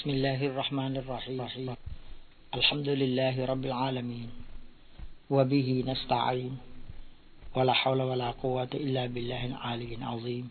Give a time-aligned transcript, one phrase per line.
[0.00, 1.68] بسم الله الرحمن الرحيم
[2.54, 4.28] الحمد لله رب العالمين
[5.30, 6.52] وبه نستعين
[7.56, 10.44] ولا حول ولا قوة إلا بالله العلي العظيم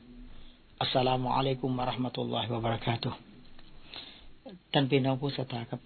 [0.81, 3.13] السلام عليكم ورحمة الله وبركاته
[4.73, 5.81] ท่านพี่น้องผู้ศรัทธาครับ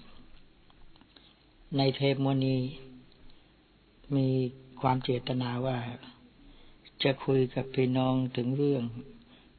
[1.77, 2.59] ในเทปมวนี้
[4.15, 4.27] มี
[4.81, 5.77] ความเจตนาว่า
[7.04, 8.83] จะคุยกับพี่น้องถึงเรื่อง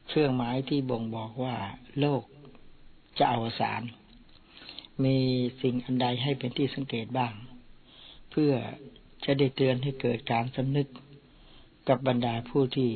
[0.09, 1.57] เครื่องหมายที่บ่งบอกว่า
[2.01, 2.25] โลก
[3.20, 3.82] จะเอวสาน
[5.04, 5.18] มี
[5.62, 7.34] สิ่งอันใดให้เป็นที่สังเกตบ้าง
[8.30, 8.52] เพื่อ
[9.26, 10.88] จะได้เตือนให้เกิดการสำนึก
[11.88, 12.92] กับบรรดาผู้ที่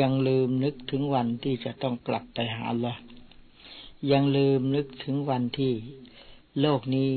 [0.00, 2.94] ยังลืมนึกถึงวันที่จะต้องกลับไปหาลอ
[4.10, 5.72] ยังลืมนึกถึงวันที่
[6.60, 7.10] โลกนี้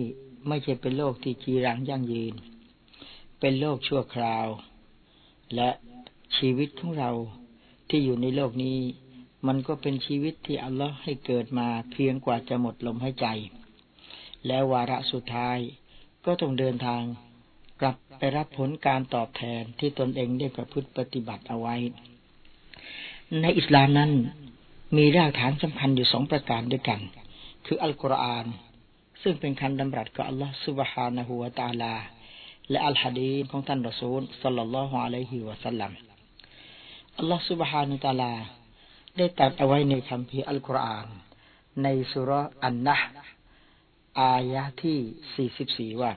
[0.48, 2.34] ไม่ใช่เป็นโลกที่จีรังยั่งยืน
[3.40, 4.48] เป็นโลกชั่วคราว
[5.56, 5.70] และ
[6.38, 7.12] ชีวิตของเรา
[7.90, 8.78] ที่อยู่ในโลกนี้
[9.48, 13.28] มันก็เป็นชีวิตที่อัลลอฮ์ให้เกิดมาเพียงกว่าจะหมดลมหายใจ
[14.48, 15.58] แล้ววาระสุดท้าย
[16.26, 17.04] ก็ต้องเดินทาง
[17.82, 21.76] กลับไปรับผลการตอบแทนที่ตนเองได้ประพฤติปฏิบัติเอาไว้
[23.42, 24.12] ในอิสลามนั้น
[24.98, 27.02] มีรากฐานสำคัญอยู่สองประการด้วยกัน
[27.66, 28.46] คืออัลกุรอาน
[29.24, 31.96] ซึ่งเป็นคำดำรัสของอัลลอฮ์สุบฮานะฮูวะตาลา
[32.70, 35.92] และอัลฮะดีษของท่านรอซูลصلى الله عليه وسلم
[37.20, 38.34] อัลลอฮ์ سبحانه وتعالى
[39.18, 41.08] ได้ตรัสเอาไว้ในคัมภีร์อัลกุรอาน
[41.84, 42.32] ในซูเราะฮ์
[42.64, 42.98] อันนะห์ล
[44.20, 46.12] อายะฮ์ที่ 44 ว่า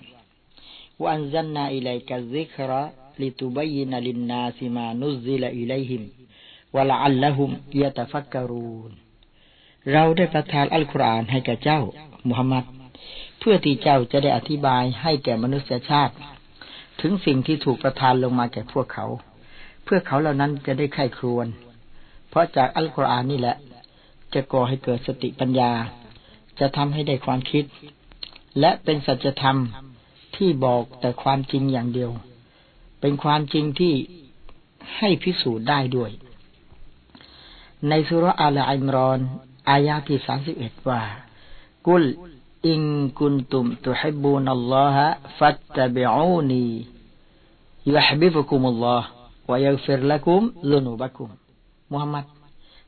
[1.05, 6.03] وأنزلنا إليك الذكر لتبين للناس ما نزل إليهم
[6.75, 7.51] ولعلهم
[7.83, 8.93] يتفكرون
[9.93, 11.81] เราได้ประทานอัลกุรอานให้แก่เจ้า
[12.29, 12.65] มุฮัมมัด
[13.39, 16.15] เพื่อที่เจ้าจะได้อธิบายให้แก่มนุษยชาติ
[17.01, 19.07] ถึงสิ่งที่ถูกประทานลงมาแก่พวกเขา
[19.85, 21.49] เพื่อเขาเหล่านั้นจะได้ไข้ครวน
[22.29, 23.57] เพราะจากอัลกุรอานนี่แหละ
[24.35, 25.73] จะก่อให้เกิดสติปัญญา
[26.61, 27.65] จะทำให้ได้ความคิด
[28.61, 29.59] และเป็นสัจธรรม
[30.37, 32.11] ที่บอกแต่ความจริงอย่างเดียว
[33.01, 33.95] เป็นความจริงที่
[34.97, 36.11] ให้พิสูจน์ได้ด้วย
[37.89, 39.21] ในสุรอาลอิมรอน
[39.71, 41.03] อายาที่สามสิบเอ็ดว่า
[41.87, 42.05] กุล
[42.67, 42.83] อิง
[43.19, 45.07] กุนตุมตุฮิบูนัลลอฮะ
[45.39, 46.65] ฟัตตบิอูนี
[47.91, 49.07] ยุฮบิฟุคุมุลลอฮ์
[49.51, 51.31] วยัฟิรละกุมลุนุบะกุม
[51.91, 52.25] มุฮัมหมัด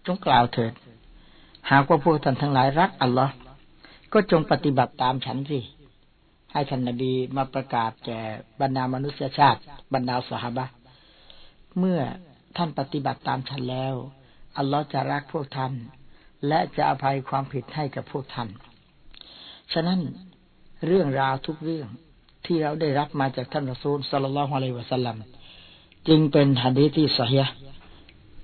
[0.07, 0.73] จงกล่าวเถิด
[1.71, 3.35] หากว่าพวกท่านทั้งหลายรักอัลลอฮ์
[4.13, 5.61] ก็จงปฏิบัติตามฉันสิ
[6.53, 8.21] ให้ท่านนบีมาประกาศแก่
[8.61, 9.61] บรรดามนุษยชาติ
[9.95, 10.67] บรรดาสหบะ
[11.79, 12.01] เมื่อ
[12.57, 13.95] ท่านปฏิบัติตามฉันแล้ว
[14.59, 15.73] อัลลอฮ์จะรักพวกท่าน
[16.49, 18.49] และจะอภัยความผิดให้กับพวกท่าน
[19.73, 20.01] ฉะนั้น
[20.87, 21.89] เรื่องราวทุกเรื่อง
[22.47, 25.17] ที่เราได้รับมาจากท่านรอซูลสัลลัลลอฮุอะลัยวะสัลลัม
[26.09, 27.39] จึงเป็นฮะดีษที่สฮี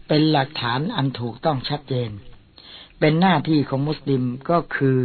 [0.09, 2.11] เป็นหลักฐานอันถูกต้องชัดเจน
[3.00, 5.00] เป็นหน้าที่ของมุสลิมก็คือ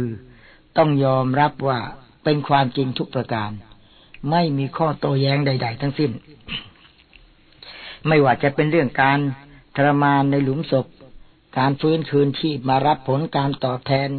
[0.76, 1.80] ต้องยอมรับว่า
[2.24, 3.50] เป็นความจริงทุกประการ
[4.30, 6.12] ไม่มีข้อโต้แย้งใด ๆ ทั้งสิ้น
[8.06, 9.18] ไม่ว่าจะเป็นเรื่องการ
[9.76, 10.86] ทรมานในหลุมศพ
[11.58, 14.10] การฟื้นคืนชีพมารับผลการตอบแทน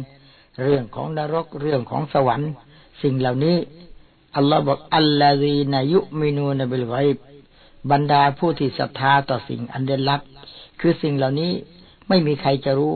[0.62, 2.50] เรื่องของนรกเรื่องของสวรรค์
[3.02, 3.56] สิ่งเหล่านี้
[4.36, 6.94] อัลลอฮ์บอกอัลลอฮีนายุมินูนบิลไก
[7.90, 10.22] บรรดาผู้ที่ศรัทธาต่อสิ่งอันเดนลับ
[10.86, 11.52] คือสิ่งเหล่านี้
[12.08, 12.94] ไม่มีใครจะรู้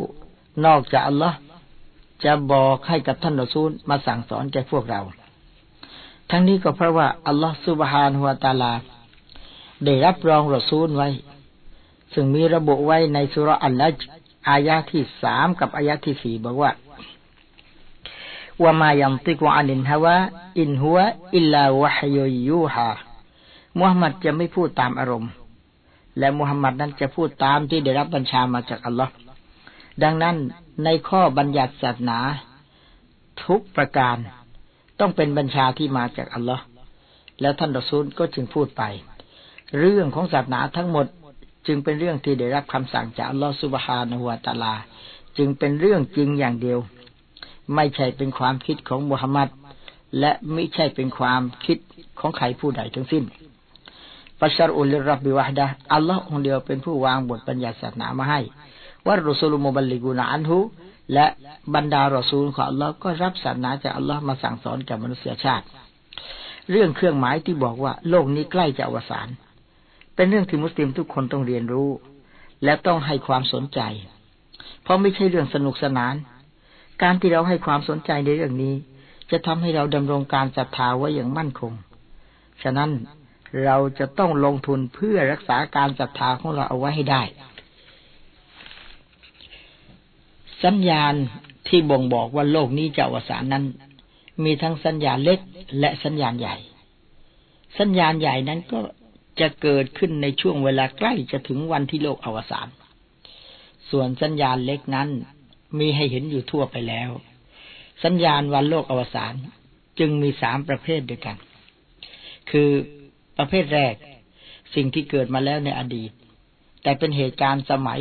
[0.67, 1.37] นอกจากอัลลอฮ์
[2.25, 5.01] จะบอกให้กับท่านรอซูลมาสั่งสอนแก่พวกเรา
[6.31, 8.73] ทั้งนี้ก็เพราะว่าอัลลอฮ์สุบฮานฮุวตาลา
[9.85, 11.09] ได้รับรองรอซูลไว้
[12.15, 13.97] ซึ่งมีระบุไว้ในสุรอันนัจ
[14.49, 16.71] อายะที่สามกับอายะที่สี่บอกว่า
[18.63, 20.17] ว่ามายัมติกวานินฮาวะ
[20.59, 20.99] อินหัว
[21.37, 22.19] อิลลาวะฮย
[22.49, 22.91] ยูฮา
[23.79, 25.33] มุฮัมมัดจะไม่พูดตามอารมณ์
[26.19, 29.13] และมุฮัมมัดนั้นจะพูดตามที่ได้รับบัญชามาจากอัลลอฮ์
[30.03, 30.37] ดังนั้น
[30.85, 32.19] ในข้อบัญญัติศาสนา
[33.45, 34.17] ทุกประการ
[35.01, 36.63] ต้องเป็นบัญชาที่มาจากอัลลอฮ์
[37.41, 38.83] แล้วท่านรอซูลก็จึงพูดไป
[39.79, 41.07] เรื่องของศาสนาทั้งหมด
[41.67, 44.75] จึงเป็นเรื่องที่ได้รับคำสั่งจากอัลลอฮ์สุบฮานะฮุวาตาลา
[45.39, 46.79] จึงเป็นเรื่องจริงอย่างเดียว
[47.75, 49.49] ไม่ใช่เป็นความคิดของมุฮัมมัด
[50.19, 51.79] และไม่ใช่เป็นความคิด
[52.21, 53.25] ของใครผู้ใดทั้งสิ้น
[54.41, 58.41] ฟัชรอุลรับบิวะดะอัลลอฮ์องเดียวเป็นผู้วางบทบัญญัติศาสนามาให้
[59.07, 60.59] ว่ารอซูลมุบัลลิกุนอันหุ
[61.13, 61.27] และ
[61.75, 65.67] บรรดารอซูลของอัลลอฮ์ก็รับศาสนาจากอัลลอฮ์มาสั่งสอนแก่มนุษยชาติ
[66.71, 69.29] เรื่องเครื่องหมายที่บอกว่าโลกนี้ใกล้จะอวสาน
[70.15, 71.91] เป็นเรื่องที่มุสลิมทุกคนต้องเรียนรู้
[72.65, 73.81] และต้องให้ความสนใจ
[74.83, 76.15] เพราะไม่ใช่เรื่องสนุกสนาน
[77.03, 78.75] การที่เราให้ความสนใจในเรื่องนี้
[79.31, 81.73] จะทำให้เราดำรงการศรัทธาไว้อย่างมั่นคง
[82.63, 82.91] ฉะนั้น
[83.65, 87.23] เราจะต้องลงทุนเพื่อรักษาการศรัทธาของเราเอาไว้ให้ได้
[90.65, 91.15] สัญญาณ
[91.69, 93.65] ที่บ่งบอกว่าโลกนี้จะอวสานนั้น
[94.45, 95.41] มีทั้งสัญญาณเล็ก
[95.81, 96.57] และสัญญาณใหญ่
[97.79, 98.79] สัญญาณใหญ่นั้นก็
[99.41, 102.69] จะเกิดขึ้นในช่วงเวลาใกล้จะถึงวันที่โลกอวสาน
[103.91, 105.09] ส่วนสัญญาณเล็กนั้น
[105.79, 107.11] มีให้เห็นอยู่ทั่วไปแล้ว
[108.05, 109.33] สัญญาณวันโลกอวสาน
[109.99, 111.37] จึงมีสามประเภทด้วยกัน
[112.51, 112.71] คือ
[113.39, 113.95] ประเภทแรก
[114.75, 116.11] สิ่งที่เกิดมาแล้วในอดีต
[116.83, 118.01] แต่เป็นเหตุการณ์สมัย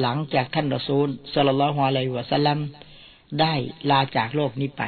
[0.00, 2.58] หลังจากท่านรอซูลสลลัลฮวาไลวะสลลัม
[3.40, 3.52] ได้
[3.90, 4.82] ลาจากโลกนี้ไป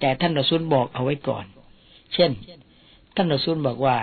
[0.00, 1.46] แต่ท่านรอซูลบอกเอาไว้ก่อน
[2.14, 2.30] เช่น
[3.14, 3.96] ท่านรอซูลบอกว่า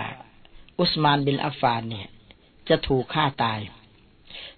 [0.78, 2.08] อุสมานบินอัฟฟานเนี่ย
[2.68, 3.58] จะถูกฆ่าตาย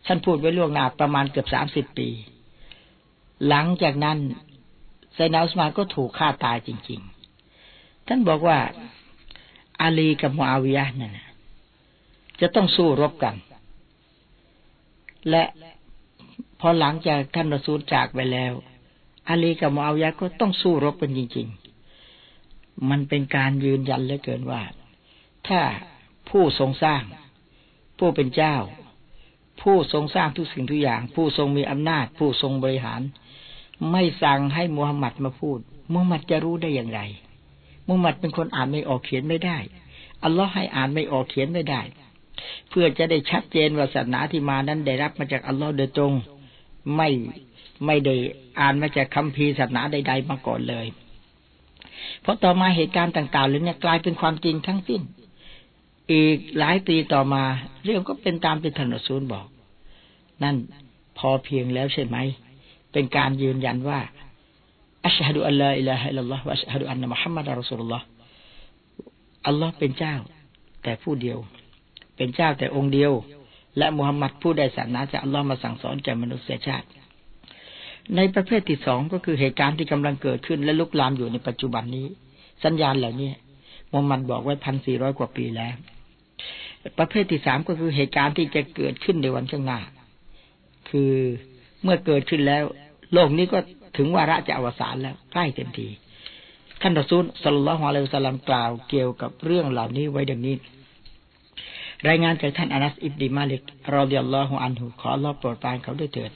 [0.06, 2.08] ท่านพูดไว้ล่วงหน้าประมาณเกือบสามสิบปี
[3.48, 4.18] หลังจากนั้น
[5.14, 7.00] ไซนาอุสมานก็ถูกฆ่าตายจริง
[7.54, 8.58] ๆ ท่านบอกว่า
[9.82, 11.18] อาลีกับมูอาวิยะนั่น
[12.40, 13.34] จะต้องสู้รบกัน
[15.30, 15.44] และ
[16.60, 18.52] พอหลังจากท่านรอซูลจากไปแล้ว
[19.28, 21.48] อาลีกับมูอาวิยะก็ต้องสู้รบกันจริง
[22.18, 24.62] ๆ มันเป็นการยืนยันเหลือเกินว่า
[25.48, 25.60] ถ้า
[26.30, 27.02] ผู้ทรงสร้าง
[27.98, 28.56] ผู้เป็นเจ้า
[29.62, 33.00] ผู้ทรงสร้างทุกสิ่งทุกอย่าง ผู้ทรงมีอำนาจ ผู้ทรงบริหาร
[33.90, 35.58] ไม่สั่งให้มูฮัมหมัดมาพูด
[35.90, 37.00] มูฮัมหมัดจะรู้ได้อย่างไร
[37.86, 39.58] มูฮัมมัดเป็นคนอ่านไม่ออกเขียนไม่ได้
[40.24, 41.82] อัลลอฮ์ให้อ่านไม่ออกเขียนไม่ได้
[42.68, 46.12] เพื่อจะได้ชัดเจนว่าศาสนาที่มานั้นได้รับมาจากอัลลอฮ์โดยตรง
[46.96, 47.08] ไม่
[47.86, 48.14] ไม่ได้
[48.60, 50.86] อ่านมาจากคัมภีร์ศาสนาใด ๆ มาก่อนเลย
[52.22, 55.02] เพราะต่อมาเหตุการณ์ต่างๆเหล่านี้กลายเป็นความจริงทั้งสิ้น
[56.12, 57.42] อีกหลายปีต่อมา
[57.84, 59.46] เรื่องก็เป็นตามที่ท่านอซูลบอก
[60.42, 60.56] นั่น
[61.18, 62.16] พอเพียงแล้วใช่ไหม
[62.92, 64.00] เป็นการยืนยันว่า
[65.06, 67.02] อัชฮะดุอัลลอฮฺอิลาฮะอิลลัลลอฮฺวะอัชฮะดุอัลล
[69.64, 70.14] อฮ์เป็นเจ้า
[70.82, 71.38] แต่ผู้เดียว
[72.16, 73.12] เป็นเจ้าแต่องค์เดียว
[73.78, 76.86] และมุฮัมมัดผู้ได้ศาสนาจากอัลลอฮ์มาสั่งสอนแก่มนุษยชาติ
[78.16, 82.06] ในประเภทที่สองก็คือเหตุการณ์ที่กำลังเกิดขึ้นและลุกลามอยู่ในปัจจุบันนี้
[82.64, 83.30] สัญญาณเหล่านี้
[83.90, 85.74] มุฮัมมัดบอกไว้พันสี่ร้อยกว่าปีแล้ว
[86.98, 89.80] ประเภทที่สามก็คือเหตุการณ์ที่จะเกิดขึ้นในวันข้างหน้า
[90.88, 91.12] คือ
[91.82, 92.64] เมื่อเกิดขึ้นแล้ว
[93.12, 93.58] โลกนี้ก็
[93.96, 95.88] ถึงวาระจะอวสานแล้วใกล้เต็มที
[96.80, 100.56] ท่านรอซูลสลลัลลอฮุอะลัยฮิสลามกล่าวเกี่ยวกับเรื่องเหล่านี้ไว้ดังนี้
[102.08, 103.62] รายงานจากท่านอานัสอิบดิมาลิก
[103.94, 106.32] รอดิยัลลอฮุอันฮุขอรอบโปรดปรานเขาด้วยเถิด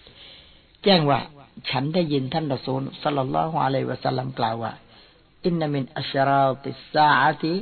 [0.85, 1.19] แจ้งว่า
[1.71, 4.73] ฉันได้ยินท่านรอซูลสลลัลลอฮุอะลัยฮิวะสัลลัมกล่าวว่า
[5.47, 7.53] อินนมินอัชราติสซาอะติ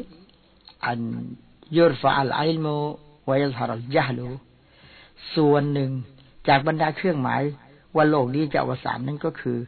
[0.87, 1.01] อัน
[1.77, 2.75] ยุรฟะอัลอิลมุ
[3.29, 4.29] วยัลฮารัลจฮลู
[5.35, 5.91] ส่วนหนึ่ง
[6.49, 7.43] จากบรรดาเครื่องหมาย
[7.97, 9.59] ว่าโลกนี้จะอวสานนั่นก็คือ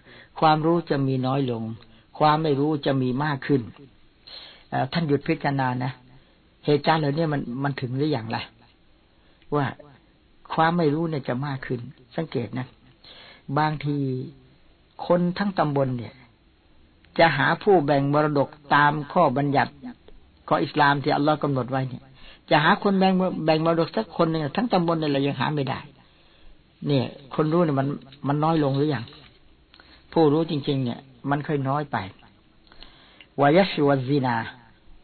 [0.40, 1.62] ความรู้จะมีน้อยลง
[2.18, 3.62] ความไม่รู้จะมีมากขึ้น
[4.92, 5.92] ท่านหยุดพิจารณานะ
[6.66, 8.38] เหตุการณ์เหล่านี้มันมันถึงหรืออย่างไร
[9.54, 9.66] ว่า
[10.54, 11.80] ความไม่รู้เนี่ยจะมากขึ้น
[12.16, 12.66] สังเกตนะ
[13.58, 13.96] บางที
[15.06, 16.14] คนทั้งตำบลเนี่ย
[17.18, 19.72] จะหาผู้แบ่งมรดกตามข้อบัญญัติ
[20.48, 22.02] ของอิสลามที่อัลลอฮ์กำหนดไว้เนี่ย
[22.50, 23.12] จะหาคนแบ่ง
[23.44, 25.80] แบ่งมรดกสักคนหนึ่งทั้งตำบลเนี่ยเรายังหาไม่ได้
[26.88, 27.88] เนี่ย คนรู้เนี่ยมัน
[28.28, 29.04] มันน้อยลงหรืออยัง
[30.12, 31.00] ผู้รู้จริง ๆ เนี่ย
[31.30, 31.96] มันเคยน้อยไป
[33.40, 34.36] วายชวซีนา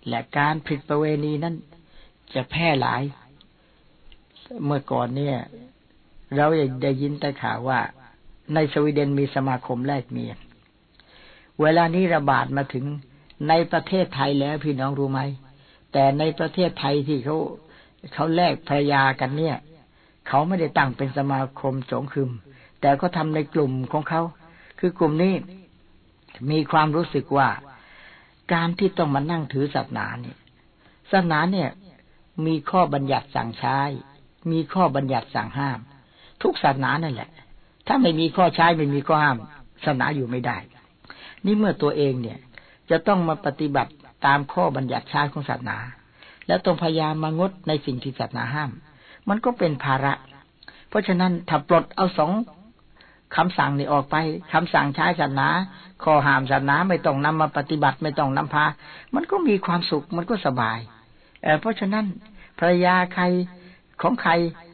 [0.08, 1.54] และการผิดประเวณีนั้น
[2.34, 3.02] จะแพร่หลาย
[4.64, 5.36] เมื่อก่อนเนี่ย
[6.36, 6.46] เรา
[6.82, 7.80] ได้ยินแต่ข่าวว่า
[8.54, 10.32] ในสวีเดนมีสมาคมแลกเมีย
[11.60, 12.84] เวลานี้ระบาดมาถึง
[13.48, 15.20] ในประเทศไทยแล้วพี่น้องรู้ไหม
[15.92, 17.36] แต่ในประเทศไทยที่เขา
[18.12, 19.56] เขาแลกภรรยากันเนี่ย
[20.28, 22.30] เขาไม่ได้ตั้งเป็นสมาคมสงคึม
[22.80, 24.22] แต่ก็ทำในกลุ่มของเขา
[24.80, 25.34] คือกลุ่มนี้
[26.50, 27.48] มีความรู้สึกว่า
[28.52, 30.36] การที่ต้องมานั่งถือศาสนาเนี่ย
[31.10, 31.68] ศาสนาเนี่ย
[32.46, 33.78] มีข้อบัญญัติสั่งใช้
[34.50, 35.78] มีข้อบัญญัติสั่งห้าม
[36.42, 37.30] ทุกศาสนานั่นแหละ
[37.86, 39.36] ถ้าไม่มีข้อใช้ไม่มีข้อห้าม
[39.84, 40.58] ศาสนาอยู่ไม่ได้
[41.44, 42.38] นี่เมื่อตัวเองเนี่ย
[42.90, 43.92] จะต้องมาปฏิบัติ
[44.26, 45.78] ตามข้อบัญญัติใช้ของศาสนา
[46.46, 48.70] แล้วต้องพยายามมางดในสิ่งที่ศาสนาห้าม
[49.28, 50.12] มันก็เป็นภาระ
[50.88, 52.32] เพราะฉะนั้นถ้าปลดเอาสอง
[53.36, 54.16] คำสั่งนี่ออกไป
[54.52, 55.48] คำสั่งใช้ศาสนา
[56.04, 58.64] ข้อห้ามศาสนาไม่ต้องนำมาปฏิบัติไม่ต้องนำพา
[59.14, 60.78] มันก็มีความสุขมันก็สบาย
[61.42, 62.04] เเพราะฉะนั้น
[62.58, 63.24] ภรรยาใคร
[64.02, 64.32] ของใคร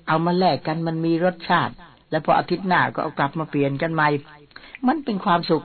[0.08, 1.74] เอามาแลกกันมันมีรสชาติ
[2.10, 4.08] แล้วพออาทิตย์หน้าก็เอากลับมาเปลี่ยนกันใหม่
[4.86, 5.62] มันเป็นความสุข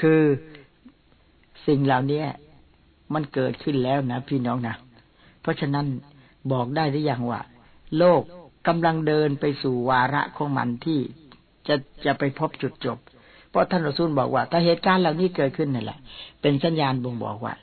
[0.00, 0.22] คือ
[1.66, 2.22] สิ่งเหล่านี้
[3.14, 4.74] มันเกิดขึ้นแล้วนะพี่น้องนะ
[5.42, 5.86] เพราะฉะนั้น
[6.52, 7.40] บอกได้หรือยังว่า
[7.98, 8.22] โลก
[8.68, 11.00] กำลังเดินไปสู่วาระของมันที่
[11.68, 11.74] จะ
[12.04, 12.98] จะไปพบจุดจบ
[13.50, 15.98] เพราะท่านรอซูลบอกว่า ถ้าเหตุการณ์เหล่านี้เกิดขึ้นนี่แหละ
[16.40, 17.54] เป็นสัญญาณบ่งบอกว่า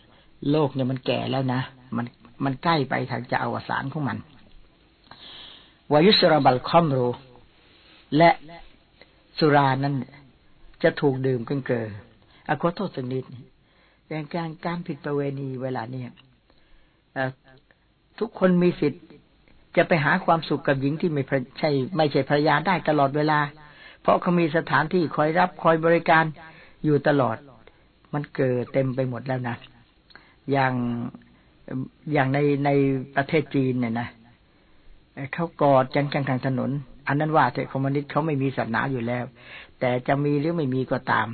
[0.51, 1.61] โลกเนี่ยมันแก่แล้วนะ
[1.97, 2.05] มัน
[2.45, 4.17] มันใกล้ไปทางจะอวสานของมัน
[5.91, 6.99] วายุสรบัลคอมโร
[8.17, 8.29] และ
[9.39, 9.95] สุรานั้น
[10.83, 11.89] จะถูกดื่มกันเกิน
[12.47, 13.25] อขอโทษสักนิด
[14.05, 16.09] เป็นการการผิดประเวณีเวลาเนี่ย
[18.19, 19.03] ทุกคนมีสิทธิ์
[19.77, 21.23] จะไปหาความสุขกับหญิงที่ไม่
[21.59, 23.39] ใช่ไม่ใช่ภรรยาได้ตลอดเวลา
[24.01, 26.25] เพราะเขามีสถานที่คอยรับคอยบริการ
[26.85, 27.37] อยู่ตลอด
[28.13, 29.57] มันเกิดเต็มไปหมดแล้วนะ
[30.51, 30.73] อย่าง
[32.13, 32.69] อย่างในใน
[33.15, 34.07] ประเทศจีนเนี่ยนะ
[35.33, 36.71] เขากอดกันกลางถนน
[37.07, 39.23] อันนั้นว่าแต่คอมมิวนิสต์เขาไม่มีศาสนาอยู่แล้ว
[39.79, 41.27] แต่จะมีหรือไม่มีก็ตาม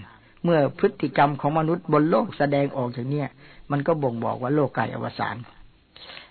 [0.44, 3.24] เมื่อพฤติกรรมของมนุษย์บนโลกแสดงออกอย่างนี้
[3.72, 5.36] มันก็บ่งบอกว่าโลกใกล้อวสาน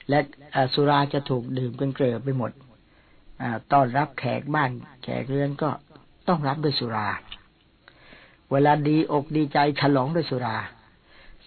[0.09, 0.19] และ
[0.75, 2.53] สุราจะถูกดื่มกันเกลือไปหมด
[3.73, 4.71] ต้อนรับแขกบ้าน
[5.03, 5.71] แขกเรือนก็
[6.29, 7.09] ต้องรับด้วยสุรา
[8.51, 10.57] เวลาดีอกดีใจฉลองด้วยสุรา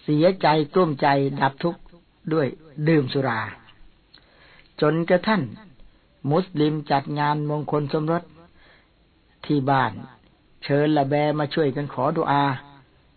[0.02, 1.08] เสียใจกลุ้มใจ
[1.40, 1.80] ดับทุกข์
[2.32, 2.46] ด้วย
[2.88, 3.40] ดื่มสุรา
[4.80, 5.42] จนกระทั่ง
[6.30, 8.22] มุสลิมจัดงานมงคลสมรส
[9.46, 9.92] ที่บ้าน
[10.64, 12.44] เชิญละแบมาช่วยกันขอดุอา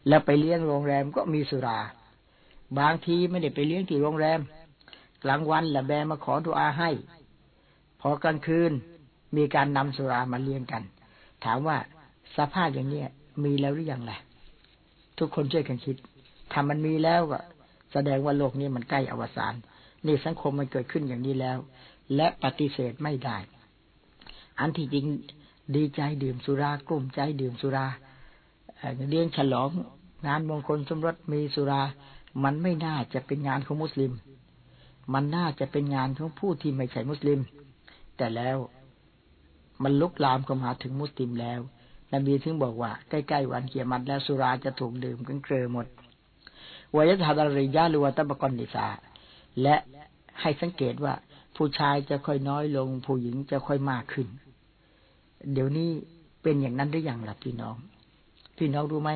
[0.08, 1.80] แล้วไปเลี้ยงโรงแรมก็มีสุรา
[2.80, 4.40] บางทีไม่ได้ไปเลี้ยงที่โรงแรม
[5.24, 6.90] กลางวันละแบมาขอดุอาให้
[8.02, 8.72] พอกลางคืน
[9.36, 10.84] มีการนำสุรามาเลี้ยงกัน
[11.44, 11.78] ถามว่า
[12.38, 13.02] สภาพอย่างนี้
[13.44, 14.20] มีแล้วหรือยังแหละ
[15.18, 15.96] ทุกคนช่วยกันคิด
[16.52, 17.40] ถ้ามันมีแล้วก็
[17.94, 19.54] แสดงว่าโลกนี้มันใกล้อวสาน
[20.06, 21.58] นี่สังคมมันเกิดขึ้นอย่างนี้แล้ว
[22.16, 23.38] และปฏิเสธไม่ได้
[24.60, 25.06] อันที่จริง
[25.76, 27.88] ดีใจดื่มสุรากลุ่มใจดื่มสุรา
[29.10, 29.70] เลี้ยงฉลอง
[30.28, 31.82] งานมงคลสมรสมีสุรา
[32.44, 34.12] มันไม่น่าจะเป็นงานของมุสลิม
[35.14, 37.40] มันน่าจะเป็นงานของผู้ที่ไม่ใช่มุสลิม
[38.18, 38.58] แต่แล้ว
[39.84, 41.60] มันลุกลามเข้ามาถึงมุสลิมแล้ว
[42.14, 45.88] นบีถึงบอกว่าใกล้ๆวันเกียรติแล้วสุราจะถูกดื่มกันเกลือหมด
[46.96, 48.88] วายธาดาริยาหรือว่าตบกรนิสา
[49.62, 49.76] และ
[50.42, 51.14] ให้สังเกตว่า
[51.56, 54.28] ผู้ชายจะค่อยน้อยลง ผู้หญิงจะค่อยมากขึ้น
[55.54, 55.90] เดี๋ยวนี้
[56.42, 57.76] เป็นอย่างนั้นหรือยังล่ะพี่น้อง
[58.58, 59.12] พี่น้องรู้ไหม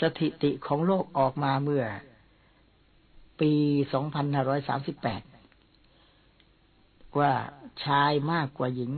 [0.00, 1.84] สถิติของโลกออกมาเมื่อ
[3.40, 3.52] ปี
[4.34, 7.32] 2538ว่า
[7.84, 8.90] ชายมากกว่าหญิง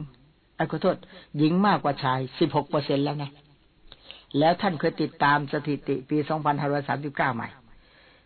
[0.57, 0.97] ไอ้ขอโทษ
[1.39, 3.31] หญิงมากกว่าชาย16เปอร์เซ็นแล้วนะ
[4.39, 6.19] แล้วท่านเคยติดตามสถิติปี
[6.77, 7.49] 2539ใหม่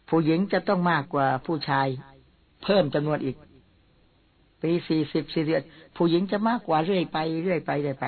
[0.08, 1.86] ผู้หญิงจะต้องมากกว่าผู้ชาย
[2.64, 3.36] เพิ่มจำนวนอีก
[4.62, 4.72] ปี
[5.08, 8.06] 40 41ผู้หญิงจะมากกว่าเรื่อยไปเรื่อยไปเรื่อยไป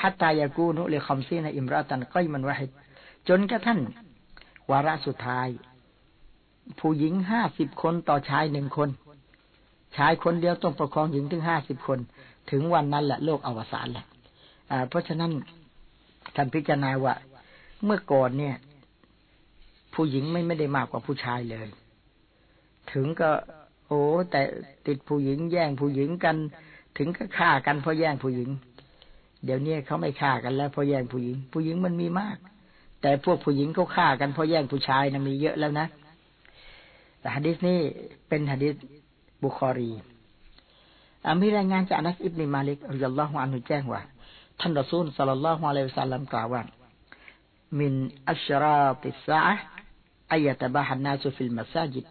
[0.00, 2.66] ฮัตตายากูนุเลคอมซีนอิมราตันก็มันวาฮิ
[3.28, 3.80] จนกระทั่ง
[4.70, 5.48] วาระสุดท้าย
[6.80, 8.88] ผู้หญิงห้าสิบคนต่อชายหนึ่งคน
[9.96, 11.98] ชายคนเดียวต้องประคองหญิงถึงห้าสิบคน
[12.50, 14.06] ถึงวันนั้นแหละโลกอวสานแหละ
[14.88, 15.32] เพราะฉะนั้น
[16.34, 17.14] ท่านพิจารณาว่า
[17.84, 18.56] เมื่อก่อนเนี่ย
[19.94, 21.68] ผู้หญิงไม่ไม่ได้มากกว่าผู้ชายเลย
[22.92, 23.30] ถึงก็
[23.86, 24.42] โอ้แต่
[24.86, 26.36] ติดผู้หญิงแย่งผู้หญิงกัน
[26.98, 28.50] ถึงก็ฆ่ากันเพราะแย่งผู้หญิง
[29.44, 32.38] เดี๋ยวนี้เขาไม่ฆ่ากันแล้วเพราะแย่งผู้หญิง ผู้หญิงมันมีมาก
[33.02, 35.86] แต่พวกผู้หญิงเขาฆ่ากันเพราะแย่งผู้ชายนะมีเยอะแล้วนะ
[37.24, 37.80] แต่ฮะดิษนี้
[38.28, 38.74] เป็นฮะดิษ
[39.44, 39.92] บุคอรี
[41.26, 44.02] อามีรายงานจากนักอิบนิมาลิกอัลลอฮฺอันหุแจ้งว่า
[44.60, 46.62] ท่านรอซูลสัลลัลลอฮุอะลัยฮิสัลลัมกล่าวว่า
[47.78, 47.94] มิน
[48.30, 49.40] อัชราติสา
[50.32, 52.06] อายะตบาฮันนาสุฟิลมัสซาจิด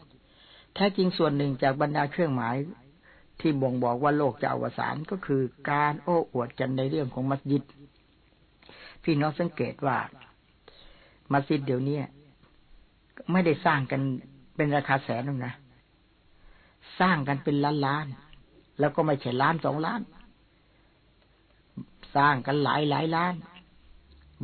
[0.74, 2.56] แท้จริงส่วนหนึ่งจากบรรดาเครื่องหมาย
[3.40, 7.64] ที่บ่งบอกว่าโลกจะอวสานก็คือการโอ้อวดกันในเรื่องของมัสยิด
[9.04, 9.98] พี่น้องสังเกตว่า
[11.34, 12.00] มัสยิดเดี๋ยวนี้
[13.32, 14.02] ไม่ได้สร้างกัน
[14.56, 15.54] เป็นราคาแสนนึงนะ
[17.00, 18.06] สร้างกันเป็นล้านล้าน
[18.80, 20.02] แล้วก็ไม่ใช่ล้านสองล้าน
[22.16, 23.34] สร้างกันหลายหลายล้าน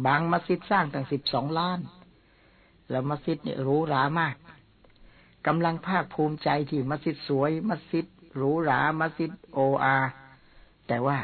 [0.05, 1.79] บางมัสยิดสร้างตั้งสิบสองล้าน
[2.89, 4.35] แล้วมัสยิดเนี่ยรู้รามาก
[5.47, 9.97] กำลังภาคภูมิใจที่มัสยิดสวย มัสยิดหรูหรา มัสยิดโออา
[10.87, 11.17] แต่ว่า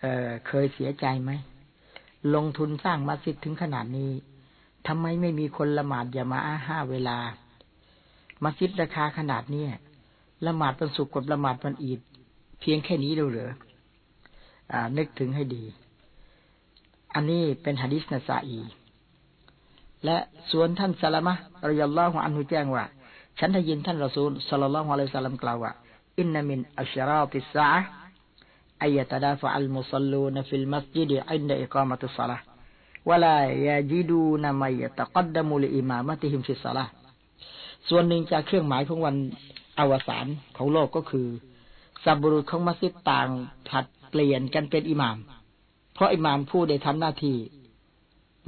[0.00, 1.30] เเคยเสียใจไหม
[2.34, 4.10] ลงทุนสร้างมัสยิดถึงขนาดนี้
[4.86, 7.18] ทำไมไม่มีคนละหมาดอย่ามาอาห้าเวลา
[8.42, 9.64] มัสยิดราคาขนาดนี้
[10.46, 12.00] ละหมาดเป็นสุกกับละหมาดวันอีด
[12.60, 13.52] เพียงแค่นี้เราเหรอ
[14.72, 15.64] อ่า นึกถึงให้ดี
[17.14, 18.60] อันนี้เป็นฮะดิษนาซาอี
[20.04, 20.16] และ
[20.50, 21.34] ส่วนท่านสลามะ
[21.68, 22.84] รยัลลอฮุอันฮุแจ้งว่า
[23.38, 25.72] ฉันได้ยินท่านรอซูลสัลลัลลอฮุอะลัยฮิสลามกล่าวว่า
[26.18, 27.68] อินนามินอัชราติสา
[28.82, 36.86] أن يتدافع المصلون في المسجد عند إقامة الصلاة ولا يجدون من يتقدم لإمامتهم في الصلاة
[37.88, 39.16] ส่วนหนึ่งจากเครื่องหมายของวัน
[39.78, 40.26] อวสาน
[40.56, 41.26] ของโลกก็คือ
[42.04, 43.28] สัปบุรุษของมัสยิดต่าง
[43.68, 45.16] ผัดเปลี่ยนกันเป็นอิหมาม
[45.94, 47.36] เพราะอิหมามผู้ได้ทำหน้าที่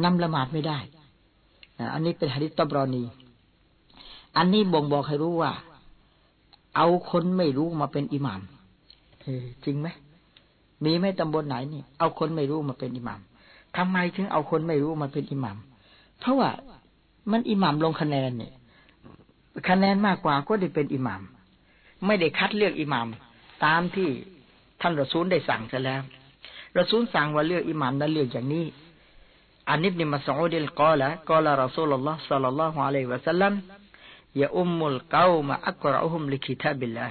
[0.05, 0.79] นำละหมาดไม่ได้
[1.93, 3.05] อันนี้เป็นฮะดิษตบรอนี
[4.37, 5.53] อันนี้บ่งบอกให้รู้ว่า
[6.77, 8.41] เอาคนไม่รู้มาเป็นอิหมาม
[9.65, 9.89] จริงไหม
[10.85, 13.21] มีไหมตำบลไหนนี่ เอาคนไม่รู้มาเป็นอิหมาม
[13.77, 15.57] ทำไมถึงเอาคนไม่รู้มาเป็นอิหมัม
[16.21, 16.51] เพราะว่า
[17.31, 18.53] มันอิหมัมลงคะแนนเนี่ย
[19.69, 21.23] คะแนนมากกว่าก็ได้เป็นอิหมัม
[22.07, 23.09] ไม่ได้คัดเลือกอิหมัม
[23.65, 24.09] ตามที่
[24.81, 26.03] ท่านรอซูลได้สั่งซะแล้ว
[26.79, 28.67] รอซูลสั่งว่าเลือกอิหมัมนั้นเลือกอย่างนี้
[29.69, 33.53] อันนี้นี่มาสอูดิลกอละกอละรอซูลลอฮ์สัลลัลลอฮุอะลัยฮิวะสัลลัม
[34.41, 37.09] ยาอุมมุลกาวมาอักรอฮุมลิคิตาบิลลา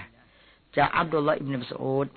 [0.75, 2.07] จากอับดุลลาห์อิบนมัสอูด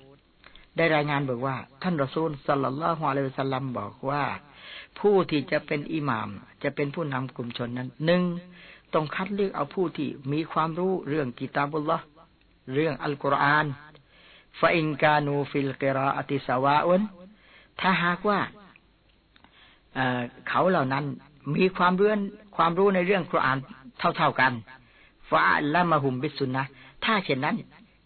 [0.76, 4.24] ได้รายงานบอกว่า ท่านรอซูลสัลลัลลอฮุอะลัยฮิสัลลัมบอกว่า
[4.98, 6.28] ผู้ที่จะเป็นอิหมาม
[6.62, 8.22] จะเป็นผู้นำกลุ่มชนนั้นหนึ่ง
[8.94, 11.98] ต้องคัดเลือกเอาผู้ที่มีความรู้เรื่องกิตาบุลละ
[12.74, 13.66] เรื่องอัลกุรอาน
[14.60, 17.02] ฟาอินกานูฟิลกิราอติสวาอุน
[17.80, 18.38] ถ้าหากว่า
[20.48, 21.04] เขาเหล่านั้น
[21.56, 22.20] มีความเรื่อง
[22.56, 23.58] ความรู้ในเรื่องกุรอาน
[23.98, 24.52] เท่าๆกัน
[25.30, 25.40] ฟา
[25.74, 26.64] ละมาหุมบิสุนนะ
[27.04, 27.56] ถ้าเช่นนั้น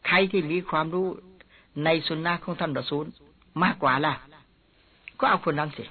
[0.07, 1.09] ใครที่มีความรู้
[1.85, 3.07] ในสุนนะของท่านรอซูล
[3.63, 4.15] มากกว่าล่ะ
[5.21, 5.85] ก็เอาคนนั้นสิ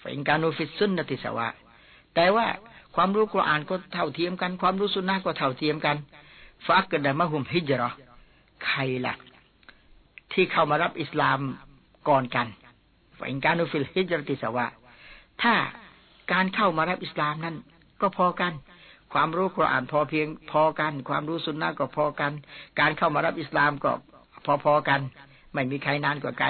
[0.00, 1.48] ฝ่ายการนูฟิสุนนติสวะ
[2.14, 2.46] แต่ว่า
[2.94, 5.96] ความรู้กุรอานก็เท่าเทียมกัน ความรู้สุนนะก็เท่าเทียมกัน
[6.66, 7.90] ฟักกระดมะหุมฮิจรอ
[8.66, 9.14] ใครล่ะ
[10.32, 11.38] ที่เข้ามารับอิสลาม
[12.08, 12.46] ก่อนกัน
[13.18, 14.66] ฝ่ายการนูฟิลฮิจรติสวะ
[15.42, 15.54] ถ้า
[16.32, 17.56] การเข้ามารับอิสลามนั้น
[18.00, 18.52] ก็พอกัน
[19.12, 22.32] ความรู้กุรอานพอเพียงพอกัน ความรู้สุนนะก็พอกัน
[22.80, 23.90] การเข้ามารับอิสลามก็
[24.64, 25.00] พอๆกัน
[25.52, 26.48] ไม่มีใครนานกว่าไกล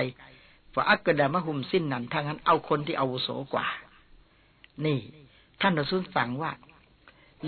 [0.74, 3.66] ฝาอักกระดามะหุมสิ้นนั้นทั้งนั้นเอาคนที่อาวุโสกว่า
[4.84, 4.98] นี่
[5.60, 6.52] ท่านรอซูลสั่งว่า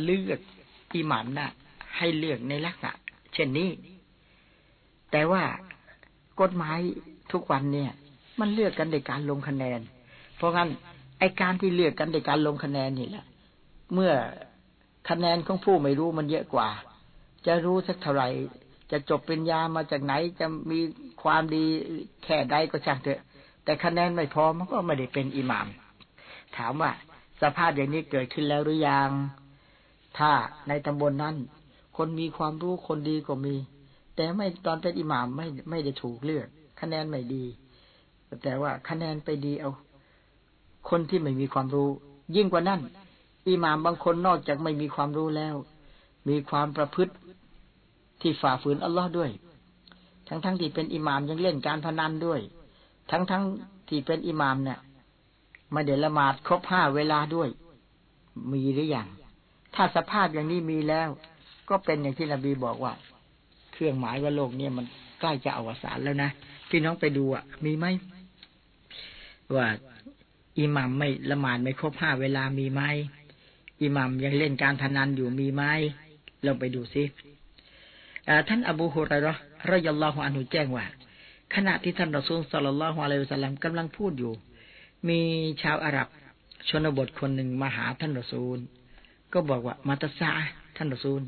[0.05, 0.41] เลือก
[0.95, 1.49] อิหมามนะ
[1.97, 2.93] ให้เลือกในลักษณะ
[3.33, 3.71] เช่นนี้
[5.11, 5.43] แต่ว่า
[6.41, 6.79] กฎหมาย
[7.33, 7.93] ทุกวันเนี่ย
[8.41, 9.81] มันเลือกกันในการลงคะแนน
[10.37, 10.69] เพราะงั้น
[11.19, 13.27] ไอการที่เลือกกันในการลงคะแนนนี่แหละ
[13.95, 14.13] เมื่อ
[15.09, 16.69] คะแนนของผู้ไม่รู้มันเยอะกว่า
[17.47, 18.29] จะรู้สักเท่าไหร่
[18.91, 20.79] จะจบเป็นยามาจากไหนจะมี
[21.23, 21.65] ความดี
[22.25, 23.21] แค่ใดก็ช่างเถอะ
[23.65, 25.67] แต่คะแนนไม่พอมันก็ไม่ได้เป็นอิหมาม
[26.57, 26.91] ถามว่า
[27.43, 29.11] สภาพอย่างนี้เกิดขึ้นแล้วหรือยัง
[30.19, 30.33] ถ้า
[30.69, 31.37] ในตำบลนนั้น
[31.97, 33.55] คนมีความรู้คนดีก็มี
[34.17, 36.47] แต่ไม่ตอนเป็นอิหมามไม่ไม่ได้ถูกเลือก
[36.81, 37.45] คะแนนไม่ดี
[38.43, 39.71] แต่ว่าคะแนนไปดีเอา
[40.89, 41.91] คนที่ไม่มีความรู้
[42.37, 42.81] ยิ่งกว่านั้น
[43.49, 45.55] อิหมามบางคนนอกจากไม่มีความรู้แล้ว
[46.29, 47.13] มีความประพฤติ
[48.21, 49.31] ที่ฝ่าฝืนอัลลอฮ์ด้วย
[50.29, 52.41] ทั้งๆทที่เป็นอิหมามยังเล่นการพนันด้วย
[53.11, 53.33] ทั้งๆท
[53.89, 54.79] ที่เป็นอิหมามเนี่ย
[55.73, 57.49] ไมาเดละหมาดครบห้าเวลาด้วย
[58.53, 59.09] มีหรืออยัง
[59.75, 61.09] ถ้าสภาพอย่างนี้มีแล้ว
[61.69, 62.93] ก็เป็นอย่างที่นบีบอกว่า
[63.73, 64.87] เครื่องหมายว่าโลกเนี่ยมัน
[65.21, 66.31] ใกล้จะอวสานแล้วนะ
[66.71, 67.87] พี่น้องไปดูอะ มีไหม
[69.55, 69.67] ว่า
[70.59, 72.83] อิหมามไม่ละหมาดไม่ครบห้าเวลามีไหม
[73.83, 75.63] อิหมามยังเล่นการพนันอยู่มีไหม
[76.43, 77.05] เราไปดูซิ
[78.49, 79.35] ท่านอบูฮุไรรอ
[79.71, 80.87] รยลลอฮุอันุแจ้งว่า
[81.55, 84.33] ขณะที่ท่านรอซูลสัลลัลลอฮุอะลัยฮิวสัลลัมกำลังพูดอยู่
[85.09, 85.21] มี
[85.63, 86.09] ชาวอาหรับ
[86.69, 88.59] ชนบทคนหนึ่งมาหาท่านรอซูล
[89.33, 90.31] ก็บอกว่ามาตสา
[90.77, 91.23] ท่านรอซูล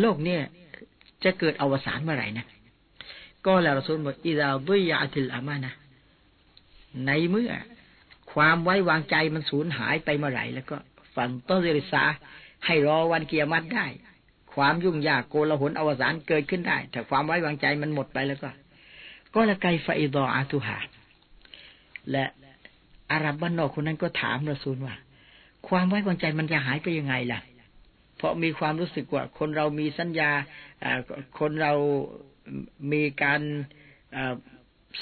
[0.00, 0.42] โลกเนี่ย
[1.24, 2.46] จะเกิดอวสานเมื่อไหร่นะ
[3.46, 5.74] ก็แล้วรอซูลบอกอิดาบุยาติลอามานะ
[7.06, 7.52] ในเมื่อ
[8.32, 10.76] ความไว้วางใจมันสูญหายไปเมื่อไหร่ แล้วก็
[11.14, 12.04] ฝันต้นเริษา
[12.66, 13.86] ให้รอวันเกียรติได้
[14.58, 18.50] ความยุ่งยากโกลาหลอวสานเกิดขึ้นได้แต่ความไว้วางใจมันหมดไปแล้วก็
[19.34, 20.78] ก็ละไกไฟดออาตุหา
[22.10, 22.24] และ
[23.10, 24.94] อารับบ้านนอกคนนั้นก็ถามรอซูลว่า
[25.68, 27.40] ความไว้วางใจมันจะหายไปยังไงล่ะ
[28.16, 30.30] เพราะมีความรู้สึกว่า คนเรามีสัญญา
[31.38, 31.72] คนเรา
[32.92, 33.40] มีการ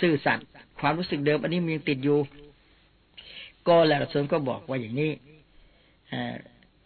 [0.01, 0.49] ซื่อสัตย์
[0.81, 2.19] ความรู้สึกเดิม อันนี้มันยังติดอยู่
[3.69, 5.11] ก็แล้วรอซูลก็บอกว่าอย่างนี้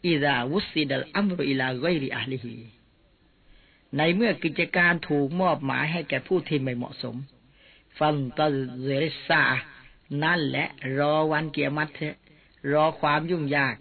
[0.07, 2.57] อิดาวุสิดัลอัมรุอิลาไกริอาลิฮี
[3.97, 7.17] ในเมื่อกิจการถูกมอบหมายให้แก่ผู้ที่ไม่เหมาะสม
[7.99, 8.41] ฟันต
[8.83, 9.43] เซริซา
[10.23, 12.17] นั่นแหละรอวันเกียรติเถอะ
[12.73, 13.75] รอความยุ่งยาก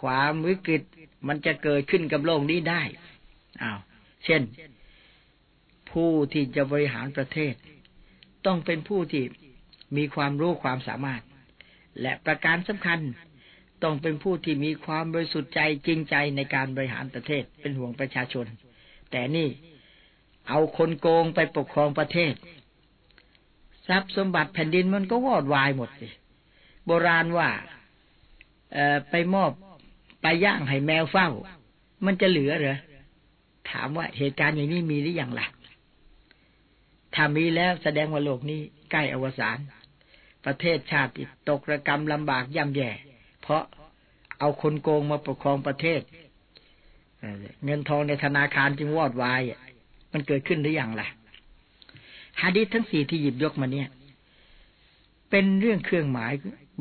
[0.00, 0.82] ความวิกฤต
[1.26, 2.82] มันจะเกิดขึ้นกับโลกนี้ได้
[3.62, 3.78] อ้าว
[4.24, 4.42] เช่น
[5.90, 7.54] ผู้ที่จะบริหารประเทศ
[8.46, 9.24] ต้องเป็นผู้ที่
[9.96, 11.22] มีความรู้ความสามารถ
[12.00, 13.00] และประการสำคัญ
[13.82, 18.46] ต้องเป็นผู้ที่มีความบริสุทธิ์ใจจริงใจในการบริหารประเทศเป็นห่วงประชาชน
[19.10, 19.48] แต่นี่
[20.48, 22.34] เอาคนโกงไปปกครองประเทศ
[23.88, 26.08] ทรัพย์สมบัติแผ่นดินมันก็วอดวายหมดสิ
[26.86, 27.48] โบราณว่า
[28.72, 28.78] เอ
[29.10, 29.50] ไปมอบ
[30.22, 31.28] ไปย่างให้แมวเฝ้า
[32.04, 32.78] มันจะเหลือเหรอ
[33.70, 35.46] ถามว่าเหตุการณ์อย่างนี้มีหรืออยังล่ะ
[37.14, 38.60] ถ้ามีแล้วแสดงว่าโลกนี้
[38.90, 39.58] ใกล้อวสาน
[40.46, 41.10] ประเทศชาติ
[41.48, 42.90] ตกระกรรมลำบากย่ำแย่
[43.48, 43.66] เพราะ
[44.40, 46.00] เอาคนโกงมาปกครองประเทศ
[47.64, 49.42] เงินทองในธนาคารจึงวอดวาย
[50.12, 51.08] มันเกิดขึ้นหรืออยังล่ะ
[52.42, 53.88] ฮะดิษทั้งสี่ที่หยิบยกมาเนี่ย
[55.30, 56.32] เป็นเรื่องเครื่องหมาย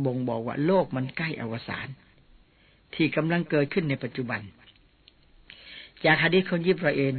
[0.06, 1.88] บ่งบอกว่าโลกมันใกล้อวสาน
[2.94, 4.42] ที่กำลังเกิดขึ้นในปัจจุบัน
[6.06, 7.16] จากฮะดีษของยิบราเอน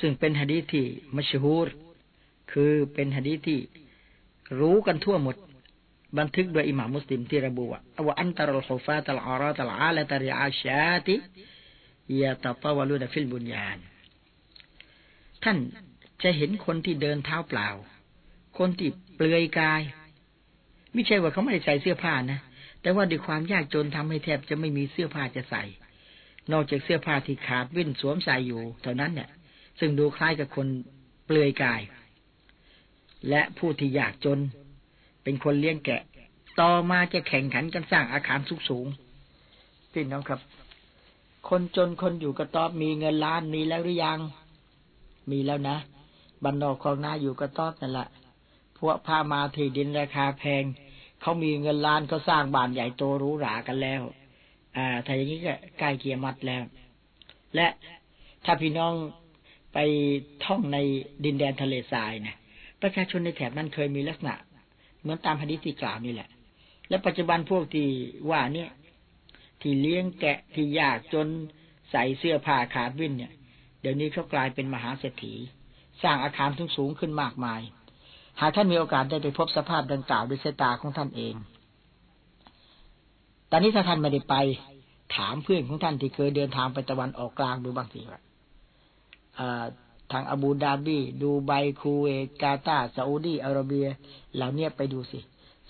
[0.00, 1.68] ซึ่งเป็นฮะดีษที่มัชฮูร
[2.52, 3.60] คือเป็นฮะดีษที่
[4.58, 5.36] รู้กันทั่วหมด
[6.18, 11.16] บันทึกโดยอิหม่ามุสลิมที่ระบุว่าอันตรลฮุฟาตลอาราตลอาลตริอาชาติ
[12.20, 13.78] ยาตตาวลูดฟิลบุญญาณ
[15.44, 15.58] ท่าน
[16.22, 17.68] จะเห็นคนที่เดินเท้าเปล่า
[18.58, 19.82] คนที่เปลือยกาย
[20.92, 22.40] ไม่ใช่ว่าเขาไม่ได้ใส่เสื้อผ้านะ
[22.80, 25.62] แต่ว่าด้วยความยากจนทำให้แทบจะไม่มีเสื้อผ้าจะใส่
[26.52, 29.28] นอกจากเสื้อผ้าที่ขาดวิ่นสวมใส่อยู่ เท่านั้นเนี่ย
[29.80, 30.66] ซึ่งดูคล้ายกับคน
[31.26, 31.80] เปลือยกาย
[33.28, 34.38] และผู้ที่ยากจน
[35.24, 36.02] เป็นคนเลี้ยงแกะ
[36.60, 38.86] ต่อมาจะแข่งขันกันสร้างอาคารสูงสูง
[39.92, 40.40] พี่น้องครับ
[41.48, 44.18] คนจนคนอยู่กระต๊อบมีเงินล้านมีแล้วหรือยัง
[45.30, 45.76] มีแล้วนะ
[46.44, 48.08] บรรดาของนาอยู่กระต๊อบนั่นแหละ
[48.78, 50.64] พวกพามาที่ดินราคาแพง
[51.20, 54.02] เขามีเงินล้านเขาสร้างบ้านใหญ่โตหรูหรากันแล้ว
[54.76, 56.62] อ่าถ้าอย่างนี้ก็ใกล้เกียรมัดแล้ว
[57.54, 57.66] และ
[58.44, 58.92] ถ้าพี่น้อง
[59.72, 59.78] ไป
[60.44, 60.78] ท่องใน
[61.24, 62.34] ดินแดนทะเลทรายนะ
[62.82, 64.34] ประชาชนในแถบนั้นเคยมีลักษณะ
[65.04, 66.28] เหมือนตามพดิที่กล่าวนี่แหละ
[66.88, 67.88] และปัจจุบันพวกที่
[68.30, 68.70] ว่าเนี่ย
[69.60, 71.26] ที่เลี้ยงแกะที่ยากจน
[71.90, 73.32] ใส่เสื้อผ้าขาดวิ่นเนี่ย
[73.80, 75.34] เดี๋ยวนี้เขากลายเป็นมหาเศรษฐี
[76.02, 77.60] สร้างอาคารสูงสูงขึ้นมากมาย
[78.40, 81.34] หากท่านมีโอกาสได้ไปพบสภาพดังกล่าวด้วยสายตาของท่านเอง
[83.50, 84.34] ตอนนี้ถ้าท่านไม่ได้ไป
[85.16, 88.20] ถามเพื่อนของท่านที่เคยเดินทางไปตะวันออกกลางดูบางทีว่า
[90.14, 93.86] ทางอาบูดาบี ดูไบคูเวตกาตาซาอุดีอาระเบีย
[94.34, 95.20] เหล่านี้ไปดูสิ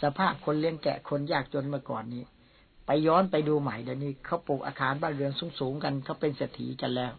[0.02, 2.22] สภาพคนเลี้ยงแกะคนยากจนเมื่อก่อนนี้
[2.86, 7.12] ไปย้อนไปดูใหม่เดี๋ยวนี้เขาปลูกอาคารบ้านเรือนสูงๆกันเขาเป็นเศรษฐีกันแล้ว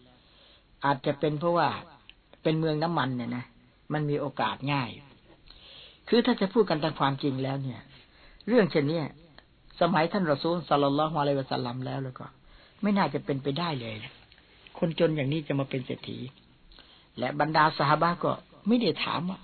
[0.85, 1.69] อาจจะเป็นเพราะว่า
[2.43, 3.45] เป็นเมืองน้ำมันเนี่ยนะ
[3.93, 4.89] มันมีโอกาสง่าย
[6.09, 7.81] คือถ้าจะพูดกันตามความจริงแล้วเนี่ย
[8.47, 9.01] เรื่องเช่นนี้
[9.81, 12.25] สมัยท่านรอซูลสัลลัลลอฮุอะลัยวะสัลลัมแล้วแล้วก็
[12.81, 13.95] ไม่น่าจะเป็นไปได้เลย
[14.79, 16.17] คนจนอย่างนี้จะมาเป็นเศรษฐี
[17.19, 18.31] และบรรดาสหาบะก็
[18.67, 19.39] ไม่ได้ถามว่า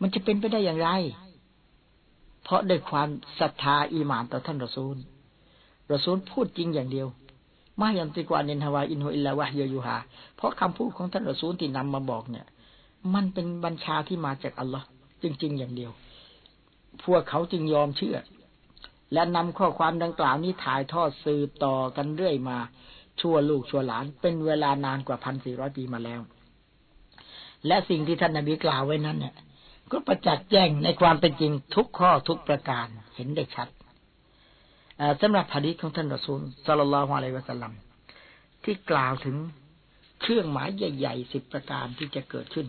[0.00, 0.88] มันจะเป็นไปได้อย่างไร
[2.44, 3.08] เพราะด้วยความ
[3.40, 4.96] ศรัทธาอีหมานต่อท่านรอซูล
[5.92, 7.08] รอซูลพูดจริงอย่างเดียว
[7.80, 9.96] ما ينطق عن الهوى إن هو إلا وحي يوحى
[10.36, 12.46] เพราะคำพูดของท่านรอซูลที่นำมาบอกเนี่ย
[13.14, 14.86] มันเป็นบัญชาที่มาจากอัลลอฮ์
[15.22, 15.90] จริง ๆ อย่างเดียว
[17.04, 18.16] พวกเขาจึงยอมเชื่อ
[19.12, 22.58] และนำข้อความดังกล่าวนี้ถ่ายทอดสืบต่อกันเรื่อยมา
[23.20, 26.20] ชั่วลูกชั่วหลาน เป็นเวลานานกว่าพันสี่ร้อยปีมาแล้ว
[27.66, 29.34] และสิ่งที่ท่านนบีกล่าวไว้นั้นเนี่ย
[29.92, 33.68] ก็ประจักษ์แจ้งในความเป็นจริงทุกข้อทุกประการเห็นได้ชัด
[35.20, 37.72] สำหรับผดิษของท่านรอซูลสัลลัลลอฮุอะลัยวะสัลลัม
[38.64, 39.36] ที่กล่าวถึง
[40.22, 42.66] เครื่องหมายใหญ่ๆสิบประการที่จะเกิดขึ้น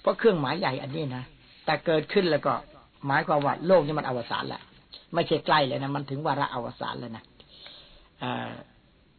[0.00, 1.24] เพราะเครื่องหมายใหญ่อันนี้นะ
[1.64, 2.54] แต่เกิดขึ้นแล้วก็
[3.06, 4.62] หมายความว่าโลกนี้มันอวสานแล้ว
[5.14, 7.24] ไม่ใช่ใกล้เลยนะมันถึงวาระอวสานแล้วนะ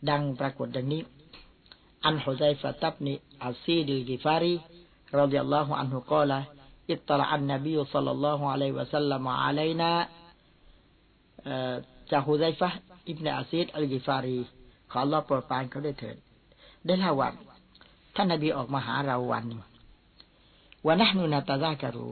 [0.09, 1.01] ดังปรากฏดังนี้
[2.05, 4.53] อันฮุซัยฟะตับนีอัลซีดีกิฟารี
[5.19, 6.39] รดิยัลลอฮุอันฮุกาละ
[6.91, 9.91] อิตตละอันนบีสัลลัลลอฮุอะลัยวะสัลลัมอะลัยนา
[12.11, 12.69] จากฮุซัยฟะ
[13.09, 14.37] อิบเนอาซีดอัลกิฟารี
[14.91, 16.17] ขอรอบโปรดปานเขาได้เถิด
[16.85, 17.29] ได้เล่าว่า
[18.15, 19.61] ท่านนบีออกมาหาเราวันหนึ่ง
[20.87, 22.09] วันนั้นนูนาตาซากรู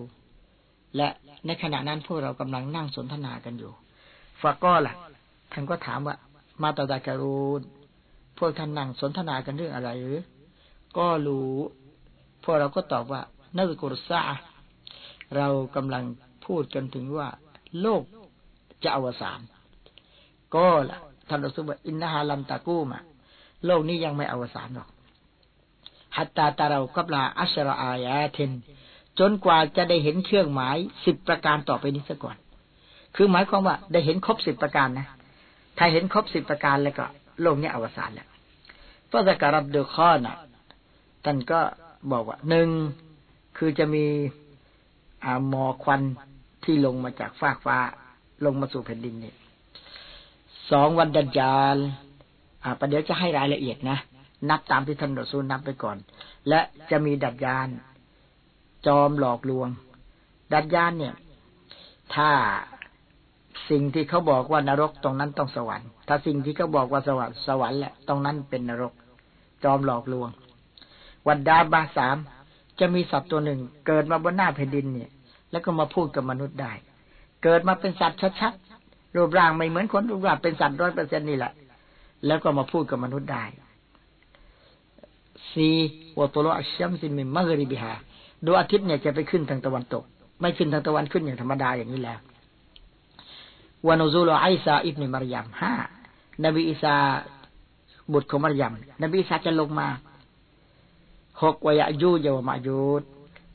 [0.98, 1.08] และ
[1.46, 3.72] ในขณะนั้นพวกเรากำลังนั่งสนทนากันอยู่
[4.42, 4.94] ฟาก็ล่ะ
[5.52, 6.16] ท่านก็ถามว่า
[6.62, 7.38] มาตาดากรู
[8.38, 10.20] พวกท่านนั่งสนทนากันเรื่องอะไรหรือ
[10.98, 11.52] ก็รู้
[12.44, 13.22] พวกเราก็ตอบว่า
[13.56, 14.22] นักกุรซา
[15.36, 16.04] เรากำลัง
[16.46, 17.30] พูดกันถึงว่า
[17.82, 18.04] โลก
[18.84, 19.40] จะอวสาน
[20.56, 21.00] ก็ล่ะ
[21.30, 23.00] ท่านรสุบอินนาฮาลัมตะกูมา
[23.66, 24.90] โลกนี้ยังไม่อวสานหรอก
[26.18, 28.52] ฮัตตาตาเรากับลาอัชรอายาเทน
[29.20, 32.38] จนกว่าจะได้เห็นเครื่องหมายสิบประการต่อไปนี้ซะก่อน
[33.16, 35.08] คือหมายความว่าได้เห็นครบสิบประการนะ
[35.78, 37.06] ถ้าเห็นครบสิบประการแล้วก็
[37.42, 38.28] โลกนี้อวสานแล้ว
[39.10, 40.38] พระสการัดเดอข้อน่ะ
[41.26, 41.60] ท่านก็
[42.12, 42.70] บอกว่าหนึ่ง
[43.58, 44.06] คือจะมี
[45.26, 46.02] อาหมอควัน
[46.64, 47.78] ที่ลงมาจากฟากฟ้า
[48.46, 49.34] ลงมาสู่แผ่นดินนี่
[50.72, 51.76] สองวันดันจาล
[52.64, 53.98] อ่าประเดี๋ยวจะให้รายละเอียดนะ
[54.50, 55.98] นับตามที่ท่านรอซูลนับไปก่อน
[56.50, 56.60] และ
[56.92, 57.68] จะมีดัดยาน
[58.88, 59.70] จอมหลอกลวง
[60.54, 61.16] ดัดยานเนี่ย
[62.16, 62.30] ถ้า
[63.70, 68.94] สิ่งที่เขาบอกว่านรกตรงนั้นต้องสวรรค์ ถ้าสิ่งที่เขาบอกว่าสวรรค์สวรรค์แหละตรงนั้นเป็นนรก
[69.64, 70.30] จอมหลอกลวง
[71.28, 72.18] วันดาบาสาม
[72.80, 75.10] จะมีสัตว์ตัวหนึ่ง เกิดมาบนหน้าแผ่นดินเนี่ย
[75.52, 76.74] แล้วก็มาพูดกับมนุษย์ได้
[77.44, 81.54] เกิดมาเป็นสัตว์ชัดๆรูปร่างไม่เหมือนคนรูปร่างเป็นสัตว์ร้อยเปอร์เซ็นนี่แหละ
[82.26, 83.44] แล้วก็มาพูดกับมนุษย์ได้
[85.52, 85.68] สี
[86.20, 87.94] วตุลอัชชัมซิมิมะฮริบิฮา
[88.46, 90.04] ดวงอาทิตย์เนี่ยจะไปขึ้นทางตะวันตก
[90.42, 92.20] ไม่ขึ้นทางตะวันขึ้นอย่างธรรมดาอย่างนี้แล้ว
[93.88, 95.74] วานุซูลไอซาอิบนมารยามห้า
[96.46, 96.96] นบีอิสา
[98.14, 99.88] บุตรของมารยามนบีอิสาจะลงมา
[101.42, 103.02] หกวยายูยาวมายูด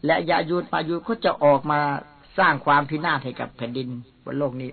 [0.06, 1.80] และยายูดมายูดก็จะออกมา
[2.38, 3.88] สร้างความพินาศให้กับแผ่นดิน
[4.24, 4.70] บนโลกนี้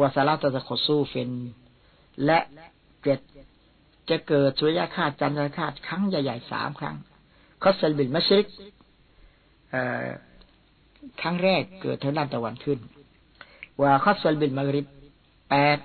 [0.00, 1.30] وثلاثة خسوف
[2.24, 2.38] และ
[3.02, 3.18] เจ็ด
[4.10, 6.96] จะเกิดสุริยคราสจันทรคราสครั้งใหญ่ๆสามครั้ง
[7.62, 8.46] خسف بالمشرق
[11.20, 12.78] ครั้งแรกเกิดทางด้านตะวันขึ้น
[13.80, 14.86] وخسف بالمغرب
[15.50, 15.78] แปด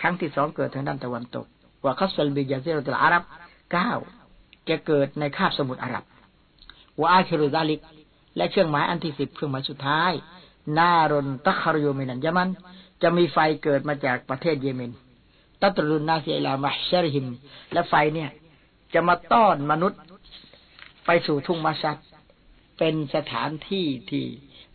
[0.00, 1.46] ครั้งที่สองเกิดทางด้านตะวันตก
[1.84, 3.22] وخسف بجزيرة العرب
[3.72, 3.90] เก้า
[4.68, 6.04] จะเกิดในคาบสมุทรอาหรับ
[7.00, 7.80] وآخر ذلك
[8.36, 10.12] และเครื่องหมายอันที่สิบเครื่องหมายสุดท้าย
[10.78, 12.48] نار تخرج من اليمن
[13.02, 14.92] จะมีไฟเกิดมาจากประเทศเยเมน
[15.60, 17.26] تطرد الناس إلى محشرهم
[17.72, 18.30] และไฟเนี่ย
[18.94, 20.00] จะมาต้อนมนุษย์
[21.06, 21.96] ไปสู่ทุ่งมะห์ชัร
[22.78, 24.24] เป็นสถานที่ที่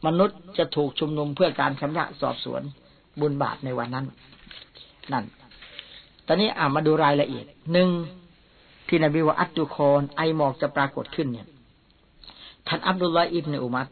[0.05, 2.61] มนุษย์จะถูกชุมนุมเพื่อการชำระสอบสวน
[3.19, 4.05] บุญบาปในวันนั้น
[5.13, 5.25] นั่น
[6.27, 7.89] ตอนนี้อ่ามาดูรายละเอียดหนึ่ง
[8.87, 11.47] ที่นบีว่าอัตตุคอนไอหมอกจะปรากฏขึ้นเนี่ย
[12.67, 13.87] ท่านอับดุลลาอิบเนอุมัด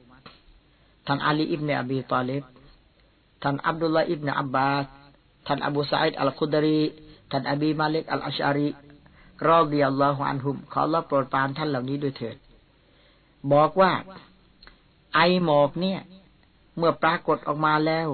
[1.08, 2.44] ท่านอาลีอิบเนอบีตาเลบ
[3.44, 4.86] ท่านอับดุลลาอิบเนอับบาส
[5.48, 6.82] ท่านอบูสัยด์อัลกุดรี
[7.32, 8.70] ท่านอบีมาลิกอัลอัชอารี
[9.48, 12.36] รอดิยัลลอฮุอันฮุมขอรับโปรดปรานท่านเหล่านี้ด้วยเถิด
[13.54, 13.92] บอกว่า
[15.16, 16.00] ไอหมอกเนี่ย
[16.78, 18.08] เมื่อปรากฏออกมาแล้ว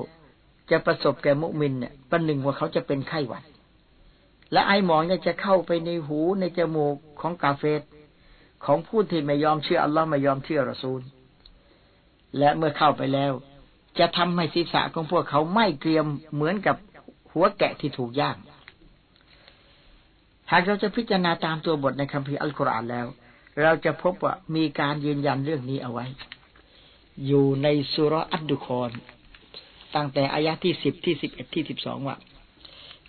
[0.71, 3.43] จะประสบแก่มุมินเนี่ยประหนึ่งว่าเขาจะเป็นไข้หวัด
[4.53, 7.81] และไอหมอกเนี่ยจะเข้าไปในหูในจมูกของกาเฟต
[8.65, 11.01] ของผู้ที่ไม่ยอมเชื่ออัลลอฮ์ไม่ยอมเชื่อรอซูล
[12.37, 13.31] และเมื่อเข้าไปแล้ว
[13.99, 16.75] จะทำให้ศีรษะของพวกเขาไม่เกรียมเหมือนกับ
[17.31, 18.37] หัวแกะที่ถูกย่าง
[20.51, 23.07] หากเราจะพิจารณาตามตัวบทในคัมภีร์อัลกุรอานแล้ว
[23.61, 26.05] เราจะพบว่ามีการยืนยันเรื่องนี้เอาไว้
[27.27, 28.91] อยู่ในสุรอัดดุคอน
[29.95, 32.17] ตั้งแต่อายะที่สิบที่สิบเอ็ดที่สิบสองว่า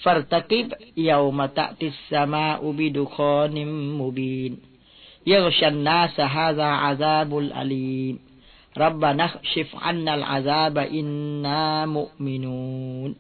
[0.03, 0.67] فارتقب
[1.05, 4.53] يوم تأتي السماء بدخان مبين
[5.31, 8.15] يغشى الناس هذا عذاب أليم
[8.81, 11.09] ربنا اكشف عنا العذاب إن
[11.45, 11.63] นา
[11.93, 12.61] มุมินู
[13.09, 13.11] น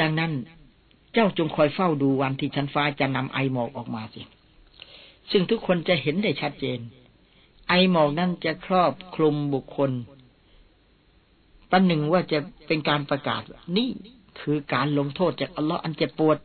[0.00, 0.32] ดังนั้น
[1.12, 4.22] เจ้าจงคอยเฝ้าดูวันที่ชั้นฟ้าจะนำไอหมอกออกมาสิ
[5.30, 6.80] ซึ่งทุกคนจะเห็นได้ชัดเจน
[7.68, 9.90] ไอหมอกนั้นจะครอบคลุมบุคคล
[11.70, 13.42] ปันหนึ่งว่าจะเป็นการประกาศ
[13.76, 13.90] นี่
[14.40, 16.38] คือการลงโทษจากอัลลอฮ์อันเจ็บปวด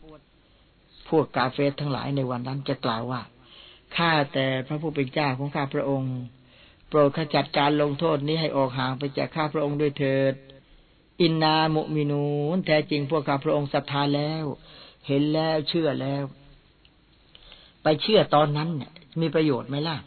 [1.09, 3.21] พวกกาเฟสทั้งหลายในวันนั้นจะกล่าวว่า
[3.95, 6.15] ข้าแต่พระผู้เป็นเจ้าของข้าพระองค์
[6.87, 10.33] โปรดขจัดการลงโทษนี้ให้ออกห่างไปจากข้าพระองค์ด้วยเถิด
[11.21, 12.25] อินนามุมินู
[12.55, 14.45] นแท้จริงพวกข้าพระองค์ศรัทธาแล้ว
[15.07, 16.23] เห็นแล้วเชื่อแล้ว
[17.83, 19.97] ไปเชื่อตอนนั้นเนี่ยมีประโยชน์ไหมล่ะ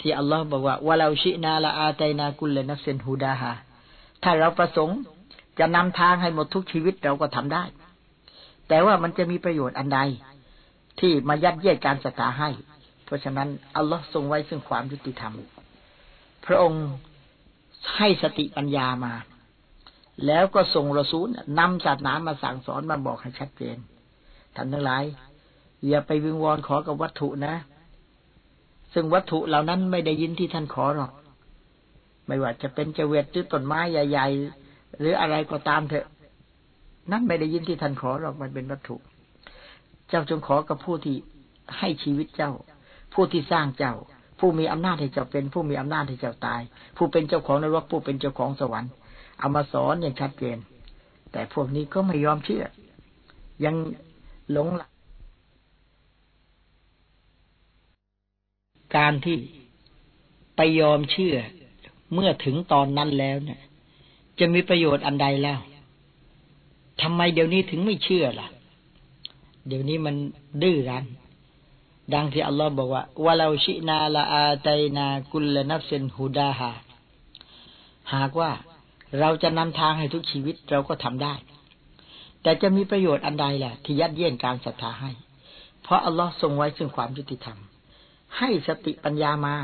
[0.00, 3.52] ที่อัลลอฮ์บอกว่าวะเราชินาละอาไตนากุลเลนักเซนฮูดาฮา
[4.22, 4.98] ถ้าเราประสงค์
[5.58, 7.64] จะนำทางให้หมดทุกชีวิตเราก็ทำได้
[8.68, 10.00] แต่ว่ามันจะมีประโยชน์อันใด
[11.00, 12.50] ที่มายัดเยียดการศรัทธาให้
[13.04, 15.34] เพราะฉะนั้น อัลลอฮ์ทรงไว้ซึ่งความยุติธรรม
[16.46, 16.84] พระองค์
[17.96, 19.14] ให้สติปัญญามา
[20.26, 23.76] แล้วก็ส่งรสูลนำศาสนามาสั่งสอนมาบอกให้ชัดเจน
[24.54, 25.04] ท่านทั้งหลาย
[25.88, 27.54] อย่าไปวิงวอนขอกับวัตถุนะ
[28.94, 31.12] ซึ่งวัตถุเหล่านั้นไม่ได้ยินที่ท่านขอหรอก
[32.26, 34.63] ไม่ว่าจะเป็นเจเวตหรือต้นไม้ใหญ่ๆ
[35.00, 36.06] หรืออะไรก็ตามเถอะ
[37.12, 38.96] นั่นไม่ได้ยินที่ท่านขอหรอกมันเป็นวัตถุ
[40.08, 41.16] เจ้าจงขอกับผู้ที่
[41.78, 42.52] ให้ชีวิตเจ้า
[43.14, 43.94] ผู้ที่สร้างเจ้า
[44.40, 46.60] ผู้มีอำนาจให้เจ้าเป็น ผู้มีอำนาจให้เจ้าตาย
[46.96, 48.90] ผู้เป็นเจ้าของนรกผู้เป็นเจ้าของสวรรค์
[49.38, 50.58] เอามาสอนอย่างชัดเจน
[51.32, 52.64] แต่พวกนี้ก็ไม่ยอมเชื่อ
[53.64, 53.76] ยัง
[54.52, 54.90] หลงหลัก
[58.96, 59.38] การที่
[60.56, 61.36] ไปยอมเชื่อ
[62.12, 63.60] เมื่อถึงตอนนั้นแล้วเนี่ย
[64.38, 65.60] จะมีประโยชน์อันใดแล้ว
[67.02, 68.48] ทำไมเดี๋ยวนี้ถึงไม่เชื่อล่ะ
[69.68, 70.14] เดี๋ยวนี้มัน
[70.62, 71.04] ดื้อรั้น
[72.14, 76.70] ดังที่อัลลอฮ์บอกว่าวะเราชินาละอาไตนากุลนับเซนฮูดาฮา
[78.14, 78.50] หากว่า
[79.20, 81.34] เราจะนำทางให้ทุกชีวิตเราก็ทำได้
[82.42, 85.10] แต่จะมีประโยชน์อันใดแหละที่ยัดเยียดการศรัทธาให้
[85.82, 87.58] เพราะอัลลอฮ์ทรงไว้ซึ่งความยุติธรรม
[88.38, 89.56] ให้สติปัญญามา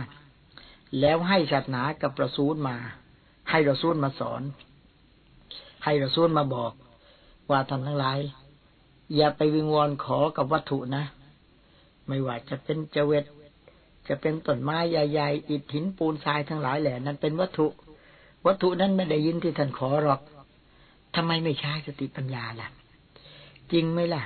[1.00, 2.76] แล้วให้ศาสนากับประสูลมา
[3.50, 4.42] ให้เระสูลมาสอน
[5.84, 6.72] ให้เระสูลมาบอก
[7.50, 8.18] ว่าท่านทั้งหลาย
[9.16, 11.04] อย่าไปวิงวอนขอกับวัตถุนะ
[12.08, 13.24] ไม่ว่าจะเป็นเจเวต
[14.08, 17.66] จะเป็นต้นไม้ใหญ่ๆอิฐหินปูนทรายทั้งหลายแหละนั้นเป็นวัตถุ
[18.46, 20.20] วัตถุนั้นไม่ได้ยินที่ท่านขอหรอก
[21.14, 22.68] ทำไมไม่ใช้สติปัญญาล่ะ
[23.72, 24.22] จริงไหมล่ะ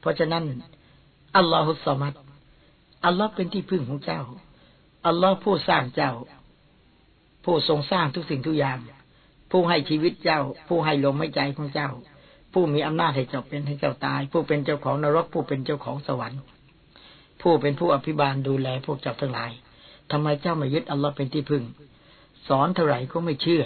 [0.00, 0.44] เพราะฉะนั้น
[1.36, 2.14] อัลลอฮุสมัด
[3.04, 4.20] อัลลอฮ์เป็นที่พึ่งของเจ้า
[5.06, 6.12] อัลลอฮ์ผู้สร้างเจ้า
[7.46, 8.78] ผู้ทรงสร้างทุกสิ่งทุกอย่าง
[9.50, 11.90] ผู้ให้ชีวิตเจ้า ผู้ให้ลมหายใจของเจ้า
[12.52, 16.40] ผู้มีอำนาจให้เจ้าเป็นให้เจ้าตาย ผู้เป็นเจ้าของนรก ผู้เป็นเจ้าของสวรรค์
[17.42, 19.50] ผู้เป็นผู้อภิบาลดูแลพวกเจ้าทั้งหลาย
[20.10, 21.64] ทำไมเจ้าไม่ยึดอัลลอฮ์เป็นที่พึ่ง
[22.48, 23.62] สอนเท่าไหร่ก็ไม่เชื่อ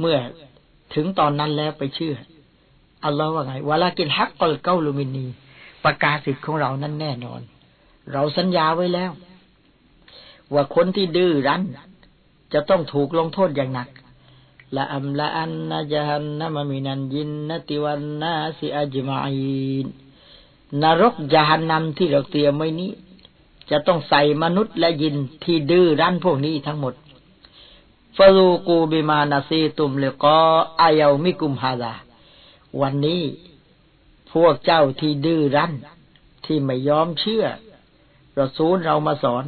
[0.00, 0.16] เมื่อ
[0.94, 2.14] ถึงตอนนั้นแล้วไปเชื่อ
[3.04, 5.26] อัลลอฮ์ว่าไงวาลากินฮักกอลเกาลูมินี
[5.84, 7.40] ประกาศสิทธิ์ของเรานั้นแน่นอน
[8.12, 9.12] เราสัญญาไว้แล้ว
[10.54, 11.62] ว่าคนที่ดื้อรั้น
[12.54, 13.88] จะต้องถูกลงโทษอย่างหนัก
[14.76, 19.86] ละอัมละอันนะจฮันนะมมินันยินนติวันนาสิอัจมาอิน
[20.82, 22.90] นรกจฮันนำที่เราเตรียมไว้นี้
[23.70, 26.94] จะต้องใส่มนุษย์และยินที่ดื้อรั้นพวกนี้ทั้งหมด
[28.16, 30.38] ฟารูกูบิมานาซีตุมเลก็
[30.80, 31.94] อายามิกุมฮาดา
[32.80, 33.22] วันนี้
[34.32, 35.72] พวกเจ้าที่ดื้อรั้น
[36.44, 37.44] ที่ไม่ยอมเชื่อ
[38.34, 39.44] เราซูลเรามาสอน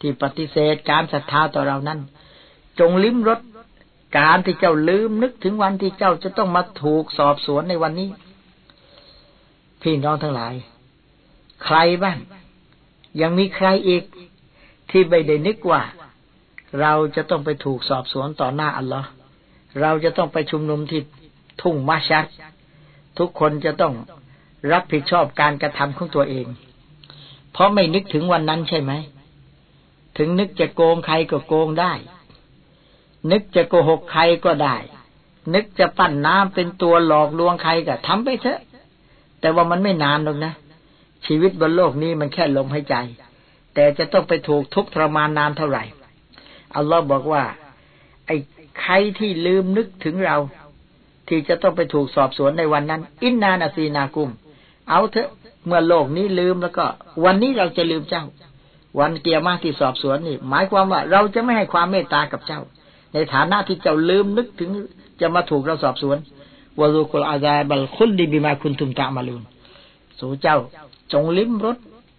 [0.00, 2.00] ที่ปฏิเสธการศรัทธาต่อเรานั้น
[2.80, 3.40] จงลิ้มรส
[4.18, 8.08] การที่เจ้าลืมนึกถึงวันที่เจ้าจะต้องมาถูกสอบสวนในวันนี้
[9.82, 10.54] พี่น้องทั้งหลาย
[11.64, 12.18] ใครบ้าง
[13.20, 14.04] ยังมีใครอีก
[14.90, 15.82] ที่ไม่ได้นึกว่า
[16.80, 19.08] เราจะต้องไปถูกสอบสวนต่อหน้าอัลลอฮ์
[19.80, 21.00] เราจะต้องไปชุมนุมที่
[21.62, 22.26] ทุ่งมาชัด
[23.18, 23.94] ทุกคนจะต้อง
[24.72, 26.46] รับผิดชอบการกระทำของตัวเอง
[27.52, 28.92] เพราะไม่นึกถึงวันนั้นใช่ไหม
[30.18, 31.92] ถึงนึกจะโกงใครก็โกงได้
[33.30, 34.76] นึกจะโกหกใครก็ได้
[35.54, 38.60] นึกจะปั้นน้ำเป็นตัวหลอกลวงใครก็ทำไปเถอะ
[39.40, 40.52] แต่ว่ามันไม่นานหรอกนะ
[41.26, 42.96] ชีวิตบนโลกนี้มันแค่ลมหายใจ
[43.74, 45.84] แต่จะต้องไปถูกทุกทรมานนานเท่าไหร่
[46.76, 47.42] อัลลอฮ์บอกว่า
[48.26, 48.36] ไอ้
[48.80, 50.36] ใครที่ลืมนึกถึงเรา
[51.28, 54.30] ที่จะต้องไปถูกสอบสวนในวันนั้น อินนานาซีนากุม
[54.90, 55.30] เอาเถอะ
[55.66, 56.86] เมื่อโลกนี้ลืมแล้วก็
[57.24, 58.24] วันนี้เราจะลืมเจ้า
[59.00, 62.60] วันเกียร์มาที่สอบสวนนี่ หมายความว่าเราจะไม่ให้ความเมตตากับเจ้า
[63.14, 64.70] ในฐานะที่เจ้าลืมนึกถึง
[65.20, 66.18] จะมาถูกเราสอบสวน
[66.78, 69.42] วารูกุลอาซาบัลคุลดีบิมาคุณทุมตะมาลุน
[70.18, 70.58] สู่เจ้า
[71.12, 71.76] จงลิ้มรส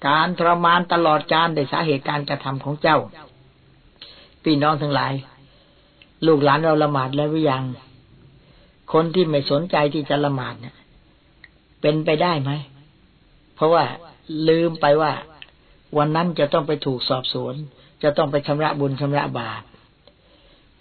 [0.08, 2.98] การทรมานตลอดการในสาเหตุการกระทำของเจ้า
[4.44, 5.14] พี่น้องทั้งหลาย
[6.26, 7.64] ลูกหลานเราละหมาดแล้วหรือยัง
[8.94, 10.76] คนที่ไม่สนใจที่จะละหมาดเนี่ย
[11.82, 12.52] เป็นไปได้ไหม
[13.56, 13.84] เพราะว่า
[14.50, 15.12] ลืมไปว่า
[15.98, 17.56] วันนั้นจะต้องไปถูกสอบสวน
[18.04, 19.62] จะต้องไปชำระบุญชำระบาป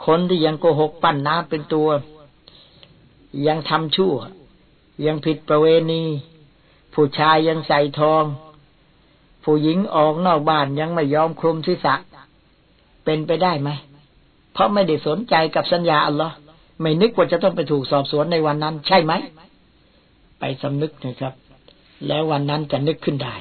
[0.06, 1.88] คนที่ยังโกหกปั้นน้ำเป็นตัว
[3.46, 4.14] ยังทำชั่ว
[5.06, 6.02] ยังผิดประเวณี
[6.94, 8.24] ผู้ชายยังใส่ทอง
[9.44, 11.94] ผู้หญิงออกนอกบ้านยังไม่ยอมคลุมศีรษะ
[13.04, 13.70] เป็นไปได้ไหม
[14.52, 16.34] เพราะไม่ได้สนใจกับสัญญาอัลลอฮ์
[16.80, 19.12] ไม่นึกว่าจะต้องไปถูกสอบสวนในวันนั้น ใช่ไหม
[20.38, 21.34] ไปสำนึกนะครับ
[22.06, 23.34] แล้ววันนั้นจะนึกขึ้นได้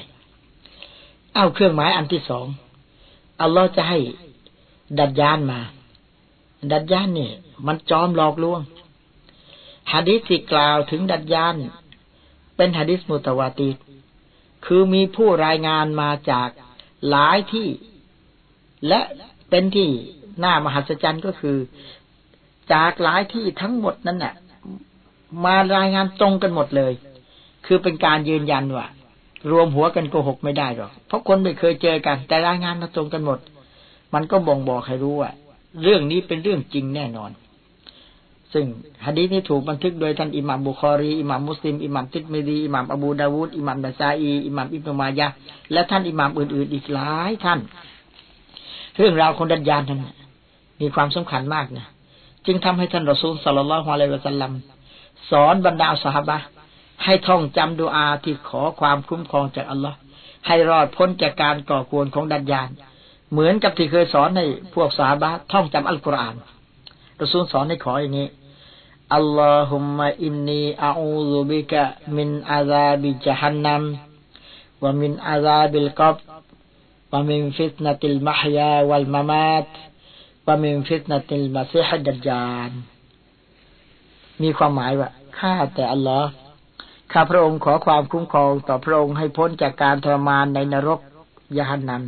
[1.34, 2.46] เอาเครื่องหมายอันที่สอง
[3.40, 3.98] อัลลอฮ์จะให้
[4.98, 5.60] ดัดยานมา
[6.72, 7.30] ดัดยานนี่
[7.66, 8.60] มันจอมหลอกลวง
[9.92, 11.54] ฮะดิษที่กล่าวถึงดัดยาน
[12.56, 13.70] เป็นฮะดิษมุตวาตี
[14.66, 16.48] คือมีผู้รายงานมาจาก
[17.10, 17.68] หลายที่
[18.88, 19.00] และ
[19.50, 19.88] เป็นที่
[20.44, 21.58] น่ามหัศจรรย์ก็คือ
[22.72, 24.34] จากหลายที่ทั้งหมดนั้นน่ะ
[25.44, 26.92] มารายงานตรงกันหมดเลย
[27.66, 28.86] คือเป็นการยืนยันว่า
[29.50, 33.38] รวมหัวกันโกหกไม่ได้หรอก เพราะคนไม่เคยเจอกัน แต่รายงานมาตรงกันหมด
[34.14, 35.30] มันก็บ่งบอกให้รู้ว่า
[35.82, 37.30] เรื่องนี้เป็นเรื่องจริงแน่นอน
[38.52, 38.66] ซึ่ง
[39.06, 45.26] ฮะดีษนี้ถูกบันทึกโดยท่านอิหม่ามบุคอรีอิหม่ามมุสลิมอิหม่ามติดมีดีอิหม่ามอบูดาวูดอิหม่ามบาซาอีอิหม่ามอิบนุมายะ
[45.72, 47.58] และท่านอิหม่ามอื่นๆอีกหลายท่าน
[48.96, 50.04] เรื่องราวคนดัญญาณนั้น
[50.80, 51.86] มีความสำคัญมากนะ
[52.46, 54.52] จึงทำให้ท่านรอซูลสัลลัลลอฮุอะลัยฮิวะสัลลัม
[55.30, 56.38] สอนบรรดาสหบะ
[57.04, 59.96] ให้ท่องจำดูอาที่ขอความคุ้มครองจากอัลลอฮ์
[60.46, 62.68] ให้รอดพ้นจากการก่อกวนของดัจญาล
[63.30, 64.42] เหมือนกับที่เคยสอนใน
[64.74, 66.36] พวกสาบะท่องจำอัลกุรอาน
[67.18, 68.28] รสูลสอนให้ขออย่างนี้
[69.14, 73.82] اللهم إني أعوذ بك من عذاب جهنم
[74.82, 76.16] ومن عذاب القبر
[77.12, 79.66] ومن فتنة المحيا والممات
[80.46, 82.70] วะมินฟิตนติลมาซิฮดัจจาน
[84.42, 86.30] มีความหมายว่าข้าแต่อัลลอฮ์
[87.12, 91.00] ข้าพระองค์ขอความคุ้มครองต่อพระองค์ให้พ้นจากการทรมานในนรก
[91.58, 92.04] ยานนัน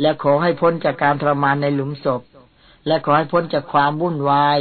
[0.00, 2.22] และขอให้พ้นจากการทรมานในหลุมศพ
[2.86, 4.58] และขอให้พ้นจากความวุ่นวาย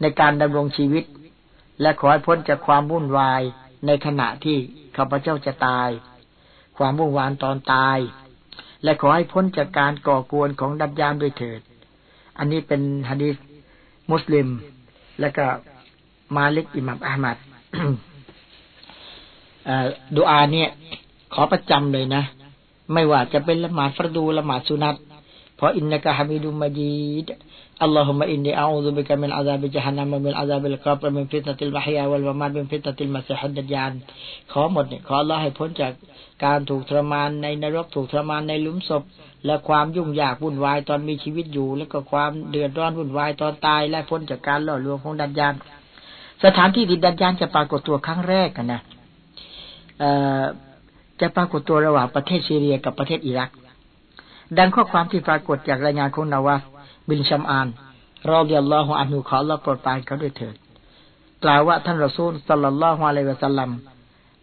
[0.00, 1.04] ในการดำรงชีวิต
[1.80, 3.42] และขอให้พ้นจากความวุ่นวาย
[3.86, 4.56] ในขณะที่
[4.96, 5.88] ข้าพเจ้าจะตาย
[6.78, 7.98] ความวุ่นวายตอนตาย
[8.84, 11.60] และขอให้พ้นจากการก่อกวนของดัจญาลด้วยเถิด
[12.38, 13.36] อันนี้เป็นฮะดีษ
[14.10, 14.48] มุสลิม
[15.20, 15.44] และก็
[16.36, 17.36] มาลิกอิหมัมอามัด
[20.14, 20.70] ดูอาเนี่ย
[21.34, 22.22] ขอประจำเลยนะ
[22.92, 24.96] ไม่ว่าจะเป็นละหมาดฟรดูละหมาดสุนัต
[25.56, 31.97] เพราะإنك حميد مجيد اللهم إني أعوذ بك من عذاب جهنم من عذاب القبر من فتنة المحيا
[31.97, 33.92] والممات من فتنة المسيح الدجال
[34.52, 35.92] ขอหมดเนี่ยขออัลลอฮ์ให้พ้นจาก
[36.44, 39.02] การถูกทรมานในนรกถูกทรมานในหลุมศพ
[39.46, 45.54] และความยุ่งยากวุ่นวายตอนมีชีวิตอยู่ แล้วก็ความเดือดร้อนวุ่นวายตอนตาย และพ้นจากการหล่อลวงของดัจญาน
[46.44, 48.80] สถานที่ที่ดัจญานจะปรากฏตัวครั้งแรกกันนะ
[49.98, 50.10] เอ่
[50.40, 50.42] อ
[51.20, 53.50] จะปรากฏตัวระหว่างประเทศซีเรียกับประเทศอิรัก
[54.58, 56.56] ดังข้อความที่ปรากฏจากรายงานของนาวา
[57.08, 57.68] บินชัมอาน
[58.30, 60.54] รอเดียลลอฮฺอันนุขอละโปรดปรานเขาด้วยเถิด
[61.44, 63.70] กล่าวว่าท่านรอซูลสัลลัลลอฮุอะลัยวะสัลลัม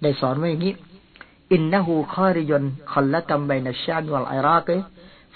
[0.01, 0.73] ได้สอนไว้อย่างนี้
[1.53, 2.63] อินนะฮูคอริยน
[2.93, 4.69] คอลละตัมไบนัชชาดวัลอิรัก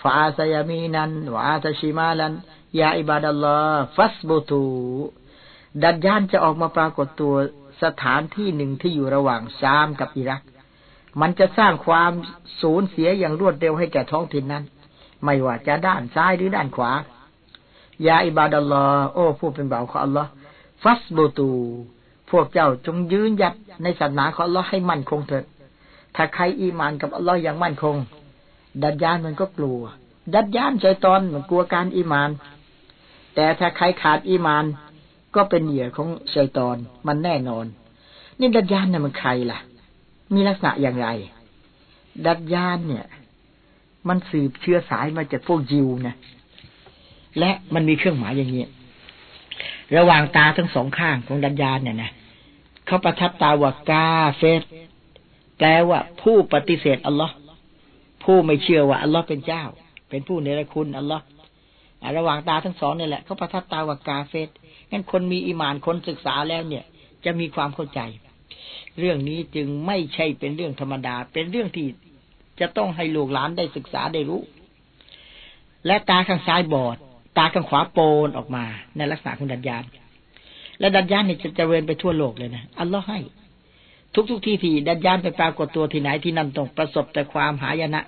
[0.01, 2.33] ฟาอาซยามีนันวาอาซชิมาลัน
[2.79, 4.63] ยาอิบาดัลลอฮ์ฟัสบุตู
[5.83, 7.33] ดัดยานจะออกมาปรากฏตัว
[7.83, 10.41] สถานที่หนึ่งที่อยู่ระหว่างชามกับอิรัก
[11.21, 12.11] มันจะสร้างความ
[12.61, 14.63] สูญเสียอย่างรวดเร็วให้แก่ท้องถิ่นนั้น
[15.23, 16.91] ไม่ว่าจะด้านซ้ายหรือด้านขวา
[18.07, 20.29] ยาอิบาดัลลอโอ้ผู้เป็นบ่าวของอัลลอฮ์
[20.83, 21.49] ฟัสบูตู
[22.29, 23.53] พวกเจ้าจงยืนหยัด
[23.83, 25.43] ในศาสนาของอัลลอฮ์ให้มั่นคงเถิด
[26.15, 27.95] ถ้าใครอีมานกับอัลลอฮ์อย่างมั่นคง
[28.83, 29.81] ดัดยานมันก็กลัว
[30.33, 32.29] ดัดยานใจตอนมันกลัวการอีมาน
[33.35, 34.65] แต่ถ้าใครขาดอีมาน
[35.35, 37.65] ก็เป็นเหยื่อของชัยตอนมันแน่นอน
[38.39, 39.59] นี่ดัดยานเนี่ยมันใครล่ะ
[40.33, 41.07] มีลักษณะอย่างไร
[42.25, 43.05] ดัดยานเนี่ย
[44.07, 46.15] มันสืบเชื้อสายมาจากพวกยิวนะ
[47.39, 48.65] และมันมีเครื่องหมายอย่างนี้
[49.97, 52.11] ระหว่างตาทั้งสองข้างของดัญญาเนี่ยนะ
[52.85, 54.07] เขาประทับตาว่ากา
[54.37, 54.61] เฟส
[55.57, 57.35] แปลว่าผู้ปฏิเสธอัลลอฮ์
[58.23, 59.63] ผู้ไม่เชื่อว่าอัลลอฮ์เป็นเจ้า
[60.09, 61.23] เป็นผู้เนรคุณอัลลอฮ์
[62.17, 64.49] ระหว่างตาทั้งสองนี่แหละเขาประทับตาว่ากาเฟส
[64.91, 66.83] งั้นคนมีอิมานคนศึกษาแล้วเนี่ย
[67.25, 67.99] จะมีความเข้าใจ
[68.99, 71.87] เรื่องนี้จึงไม่ใช่เป็นเรื่องธรรมดา เป็นเรื่องที่
[72.59, 74.41] จะต้องให้ลูกหลานได้ศึกษาได้รู้
[75.85, 76.97] และตาข้างซ้ายบอด
[77.37, 78.63] ตาข้างขวาโปนออกมา
[78.97, 79.83] ในลักษณะของดัญญาณ
[80.79, 83.19] และดัญญาณนี่จะเจริญไปทั่วโลกเลยนะอัลลอฮ์ให้
[84.13, 88.01] ทุกทุกที่ที่ดัญญาณไปปรากฏตัวที่ไหนที่นั่นต้องประสบแต่ความหายนะ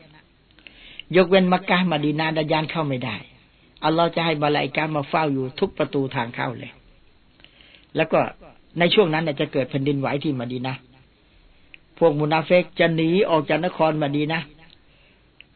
[1.15, 3.15] ยกเว้นมักกะมาดีนาดัญญาณเข้าไม่ได้
[3.83, 6.71] อัลลอฮ์จะให้บาลายการมาเฝ้าอยู่ทุกประตูทางเข้าเลย
[7.95, 8.19] แล้วก็
[8.79, 10.75] ในช่วงนั้นจะเกิดแผ่นดินไหวที่มาดีนะ
[11.99, 14.41] พวกมุนาเฟกจะหนีออกจากนครมาดีนะ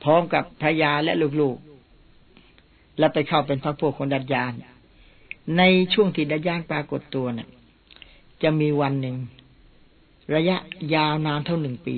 [0.04, 4.54] พร้อมกับพญาและลูกๆ แล้วไปเข้าเป็นพระพวกคนดัดยาน
[5.58, 5.62] ใน
[5.94, 7.48] ช่วงที่ดัดยานปรากฏตัวเนะ่ย
[8.44, 9.16] จะมีวันหนึ่ง
[10.36, 10.58] ระยะ
[10.96, 11.98] ยาวนานเท่าหนึ่งปี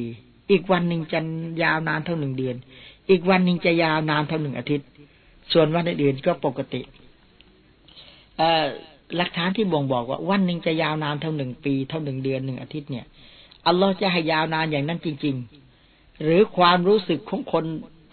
[0.52, 1.20] อีกวันหนึ่งจะ
[1.64, 2.56] ยาวนานเท่าหนึ่งเดือน
[3.10, 4.88] อีกวันหนึ่งจะยาวนานเท่าหนึ่งอาทิตย์
[5.52, 6.82] ส่วนวันอื่นๆก็ปกติ
[9.18, 13.06] หลักฐานที่บ่งบอกว่าวันหนึ่งจะยาวนานเท่าหนึ่งปี เท่าหนึ่งเดือนหนึ่งอาทิตย์เนี่ย
[13.68, 15.36] อัลลอฮ์จะให้ยาวนานอย่างนั้นจริง
[15.80, 17.66] ๆ หรือความรู้สึกของคน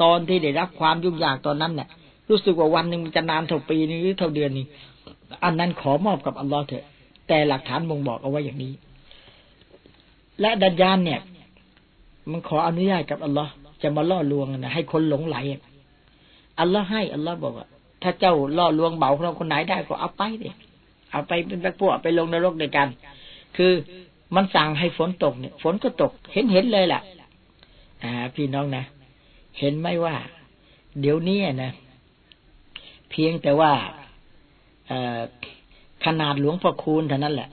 [0.02, 1.88] ตอนที่ได้รับความยุ่งยากตอนนั้นเนี่ย
[2.28, 4.66] รู้สึกว่าวันหนึ่งมันจะนานเท่าปีนี้หรือเท่าเดือนนี้
[5.44, 6.84] อันนั้นขอมอบกับอัลลอฮ์เถอะ
[7.28, 8.72] แต่หลักฐานบ่งบอกเอาไว้อย่างนี้
[10.40, 11.20] และดัญญานเนี่ย
[12.30, 13.50] มันขออนุญาตกับอัลลอฮ์
[13.82, 15.36] จะมาล่อลวงนะให้คนหลงไหล
[16.60, 17.66] อัลลอฮ์ให้อัลลอฮ์บอกว่า
[18.02, 20.54] ถ้าเจ้าล่อลวงเบาเราคนไหนได้ก็เอาไปเลย
[21.10, 22.88] เอาไปเป็นพวกไปลงนรกด้วยกัน
[23.56, 23.72] คือ
[24.34, 27.02] มันสั่งให้ฝนตกเนี่ย ฝนก็ตก เห็นเห็นเลยแหละ
[28.04, 28.84] อ่า พี่น้องนะ
[29.58, 30.16] เห็นไหมว่า
[31.00, 31.72] เดี๋ยวนี้นะ
[33.10, 33.72] เพียงแต่ว่า
[36.04, 37.48] ขนาดหลวงพ่อคูณเท่านั้นแหละ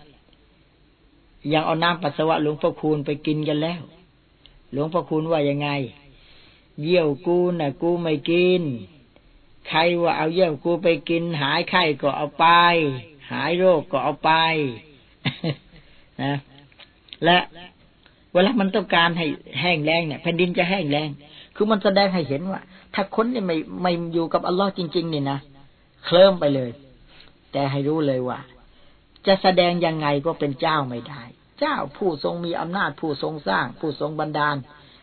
[1.54, 3.82] ยังเอาน้ำปัสสาวะหลวงพ่อคูณไปกินกันแล้ว
[4.72, 5.70] หลวงพ่อคูณว่ายังไง
[6.82, 8.62] เยี่ยวกูน่ะ กูไม่กิน
[9.68, 12.46] ใครว่าเอาเยี่ยวกูไปกิน หายไข้ก็เอาไป
[13.32, 14.32] หายโรคก็เอาไป
[16.24, 16.34] นะ
[17.24, 17.38] และ
[18.34, 19.28] เวลามันต้องการให้
[19.60, 21.10] แห้งแรงเนี่ยแผ่นดินจะแห้งแรง
[21.56, 22.62] คือมันแสดงให้เห็นว่า
[22.94, 25.40] ถ้าคนเนี่ยไม่ไม่อยู่กับอัลลอฮ์จริง ๆ นี่นะ
[26.06, 26.72] เคลิ้มไปเลย
[27.52, 28.40] แต่ให้รู้เลยว่า
[29.28, 31.22] จะแสดงยังไงก็เป็นเจ้าไม่ได้
[31.60, 34.56] เจ้าผู้ทรงมีอำนาจผู้ทรงสร้าง ผู้ทรงบันดาล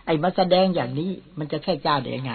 [0.07, 2.33] ไอ้มาแสดงอย่างนี้ มันจะแค่เจ้าได้ยังไง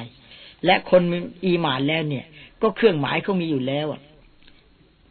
[0.65, 2.25] และคนมีอีหมานแล้วเนี่ย
[2.61, 3.87] ก็เครื่องหมายเขามีอยู่แล้ว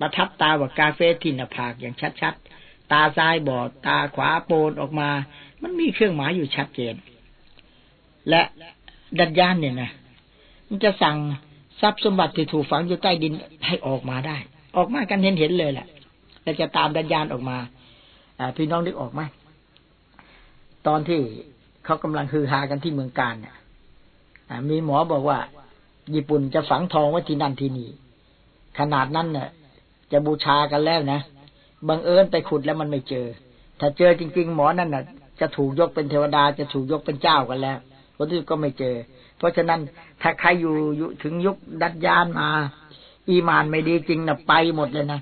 [0.00, 5.10] ประทับตาว่ากาเฟทินภาคอย่างชัดๆ ตาซ้ายบอด ตาขวาโปนออกมา
[5.62, 6.94] มันมีเครื่องหมายอยู่ชัดเจน
[8.28, 8.42] และ
[9.18, 9.90] ดัดย่านเนี่ยนะ
[10.68, 11.16] มันจะสั่ง
[11.80, 13.32] ทรัพย์สมบัติที่ถูกฝังอยู่ใต้ดิน
[13.66, 14.36] ให้ออกมาได้
[14.76, 15.86] ออกมากันเห็นเห็นเลยแหละ
[16.42, 17.58] แล้วจะตามดัญญาณออกมา
[18.38, 19.20] อพี่น้องนึกออกไหม
[20.86, 21.20] ตอนที่
[21.84, 23.54] เขากำลังฮือฮากันที่เมืองการเนี่ย
[24.70, 25.38] มีหมอบอกว่า
[26.14, 27.88] ญี่ปุ่นจะฝังทองไว้ที่นั่นที่นี่
[28.78, 29.48] ขนาดนั้นเนี่ย
[30.12, 31.20] จะบูชากันแล้วนะ
[31.88, 33.26] บังเอิญไปขุดแล้วมันไม่เจอ
[33.80, 35.04] ถ้าเจอจริง ๆ หมอนั่นน่ะ
[35.40, 37.78] จะถูกยกเป็นเทวดาจะถูกยกเป็นเจ้ากันแล้ว
[38.16, 38.94] คนที่ก็ไม่เจอ
[39.38, 39.80] เพราะฉะนั้น
[40.22, 42.48] ถ้าใครอยู่ยถึงยุคดัดยานมา
[43.28, 45.20] อีมานไม่ดีจริงนะไปหมดเลยนะ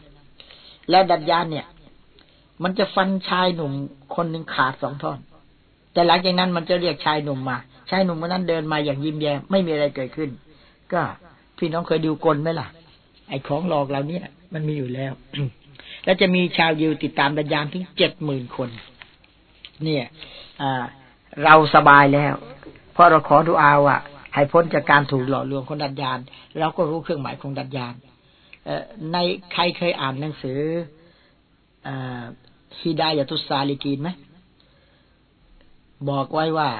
[0.90, 1.66] แล้วดัดยานเนี่ย
[2.62, 3.72] มันจะฟันชายหนุ่ม
[4.14, 5.18] คนหนึ่งขาดสองท่อน
[5.92, 7.58] แต่หลังจากนั้นมันจะเรียกชายหนุ่มมา
[7.90, 10.30] ชายหนุ่มคนนั้นเดินมาอย่างยิ้มแย้มไม่มีอะไรเกิดขึ้น
[10.92, 11.02] ก็
[11.58, 12.68] พี่น้องเคยดูกลไหมล่ะ
[13.28, 15.12] ไอ้ของหลอกเราเนี่ย มันมีอยู่แล้ว
[16.04, 18.68] แล้วจะมีชาวยิวติดตามดัญญานถึงเจ็ดหมื่นคน
[19.84, 20.04] เนี่ย
[21.44, 22.34] เราสบายแล้ว
[22.92, 23.96] เพราะเราขอดูอาว่า
[24.34, 26.18] ให้พ้นจากการถูกหลอกลวงของดัญญาน
[26.58, 27.94] เราก็รู้เครื่องหมายของดัญญาน
[29.12, 29.16] ใน
[29.52, 30.60] ใครเคยอ่านหนังสือ
[32.80, 34.08] ฮิดายตุสซาลิกีนไหม
[36.10, 36.70] บอกไว้ว่า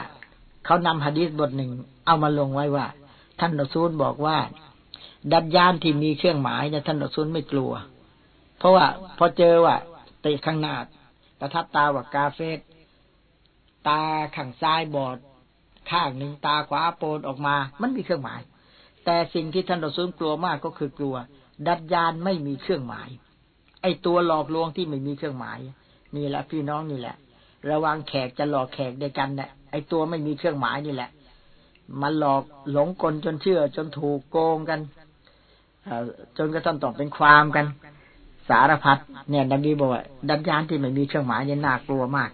[0.65, 1.71] เขานำฮะดีษบทหนึ่ง
[2.07, 2.87] เอามาลงไว้ว่า
[3.41, 4.37] ท่านรอซูลบอกว่า
[5.33, 7.73] ดัดยานที่มีเครื่องหมายเนี่ยท่านรอซูลไม่กลัว
[8.59, 8.87] เพราะว่า
[9.19, 9.77] พอเจอว่า
[10.25, 10.75] ติข้างหน้า
[11.41, 12.59] ประทับตาว่ากาเฟต
[13.89, 14.03] ตา
[14.37, 15.17] ข้างซ้ายบอด
[15.91, 18.41] ข้างหนึ่งตาขวาโปนออกมา มันมีเครื่องหมาย
[19.05, 21.17] แต่สิ่งที่ท่านรอซูลกลัวมากก็คือกลัว
[21.67, 23.09] ดัดยานไม่มีเครื่องหมาย
[23.83, 25.59] ไอ้ตัวหลอกลวงที่ไม่มีเครื่องหมาย
[26.17, 27.17] นี่แหละพี่น้องนี่แหละ
[27.71, 31.11] ระวังแขกจะหลอกแขกด้วยกันเนี่ยไอ้ตัวไม่มีเครื่องหมายนี่แหละ
[32.01, 32.43] มันหลอก
[32.73, 34.81] หลงกลจนเชื่อจนถูกโกงกัน
[36.37, 37.67] จนกระทั่งต้องเป็นความกัน
[38.49, 38.99] สารพัด
[39.31, 42.31] เนี่ยนบีบอกว่าดัญญานที่ไม่มีเครื่องหมายเนี่ยน่ากลัวมาก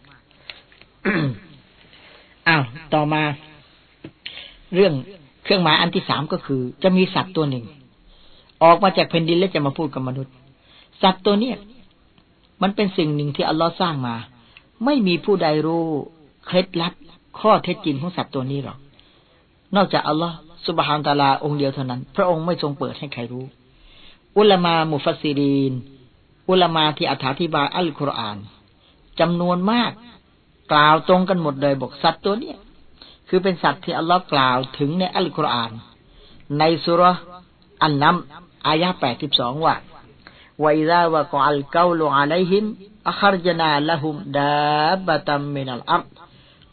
[2.48, 2.62] อ้าว
[2.94, 3.22] ต่อมา
[4.74, 4.92] เรื่อง
[5.44, 7.64] เครื่องหมายอันที่สามก็คือ จะมีสัตว์ตัวหนึ่ง
[8.62, 10.34] ออกมาจากแผ่นดินแล้วจะมาพูดกับมนุษย์
[11.02, 11.56] สัตว์ตัวเนี้ย
[12.62, 14.16] มันเป็นสิ่งหนึ่งที่อัลลอฮ์สร้างมา
[14.84, 15.84] ไม่มีผู้ใดรู้
[16.46, 16.92] เคล็ดลับ
[17.40, 18.78] ข้อเท็จจริงของสัตว์ตัวนี้หรอก
[19.76, 20.36] นอกจากอัลลอฮ์
[20.68, 23.44] สุบฮานตาลาองค์เดียวเท่านั้น พระองค์ไม่ทรงเปิดให้ใครรู้
[24.38, 25.72] อุลามามุฟัสซิรีน
[26.50, 28.38] อุลามาที่อธิบายอัลกุรอาน
[29.20, 29.92] จำนวนมาก
[30.72, 32.58] กล่าวตรงกันหมดเลยบอกสัตว์ตัวเนี้ย
[33.28, 35.72] คือเป็นสัตว์ที่อัลลอฮ์กล่าวถึงในอัลกุรอาน
[36.58, 37.02] ในสุร
[37.82, 38.16] อันนัม
[38.66, 39.76] อายะแปดสิบสองว่า
[40.62, 42.64] ว่าอิซาวะกอัลกาลูอะลัยฮิม
[43.08, 46.02] อัครจนาละหุมดาบะตัมมินัลอัร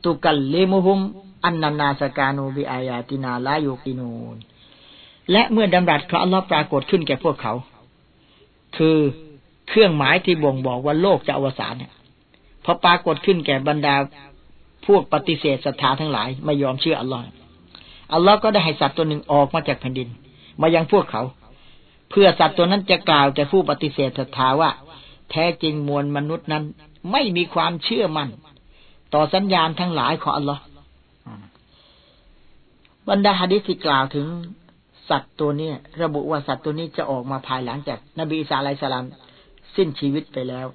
[0.04, 1.00] ตุกัลลิมุฮุม
[1.46, 4.38] อันนานาสกานูบิอายาตินาลายุกินูน
[5.32, 7.54] และเมื่อดำรัสของอัลลอฮ์ปรากฏขึ้นแก่พวกเขา
[8.78, 8.98] คือ
[9.70, 11.93] เครื่องหมายที่บ่งบอกว่าโลกจะอวสานเนี่ย
[12.64, 13.96] พอปรากฏขึ้นแก่บรรดา
[14.88, 17.24] พวกปฏิเสธศรัทธาทั้งหลายไม่ยอมเชื่ออัลลอฮ์
[18.14, 20.10] อัลลอฮ์ก็ได้ให้สัตว์ตัวหนึ่งออกมาจากแผ่นดิน
[20.62, 21.24] มายังพวกเขา
[22.10, 24.72] เพื่อสัตว์ตัวนั้นจะกล่าวแก่ผู้ปฏิเสธศรัทธาว่า
[25.32, 26.64] แท้จริงมวลมนุษย์นั้น
[27.12, 28.30] ไม่มีความเชื่อมัน่น
[29.14, 30.62] ต่อสัญญาณทั้งหลายของอัลลอฮ์
[33.10, 34.28] บรรดาฮะดิษที่กล่าวถึง
[35.10, 35.72] สัตว์ตัวนี้
[36.03, 39.06] ระบุว่าสัตว์ตัวนี้จะออกมาภายหลังจากนบีอิสาไลสลาม
[39.76, 40.68] สิ้นชีวิตไปแล้ว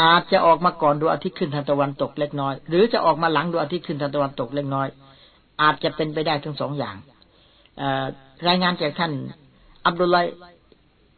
[0.00, 4.88] อาจจะออกมาก่อนดวงอาทิตย์ขึ้นทางตะวันตกเล็กน้อย หรือจะออกมาหลังดวงอาทิตย์ขึ้นทางตะวันตกเล็กน้อย
[5.62, 6.96] อาจจะเป็นไปได้ทั้งสองอย่าง
[8.48, 9.12] รายงานจากท่าน
[9.86, 10.18] อับดุลไล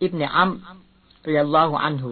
[0.03, 0.51] อิบเนอัม
[1.25, 2.11] เรียลลอฮุอันหู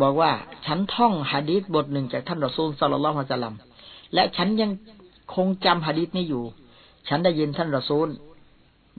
[0.00, 0.30] บอกว่า
[0.66, 3.54] ฉันท่องฮะดีษบทหนึ่งจากท่านรอซูลสัลลัลลอฮุอะลัยฮิม
[4.14, 4.70] และฉันยัง
[5.34, 6.44] คงจำฮะดีษนี้อยู่
[7.08, 8.08] ฉันได้ยินท่านรอซูล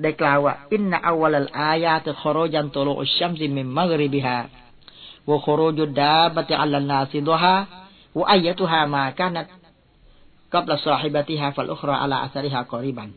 [0.02, 9.03] ได้กล่าวว่า إن أول الآيات خروجا طلوع الشمس من مغربها وخروج الدابة على الناس ضحى وأيتهما
[9.03, 13.10] كانت قبل صاحبتها فالأخرى على إثرها قريبا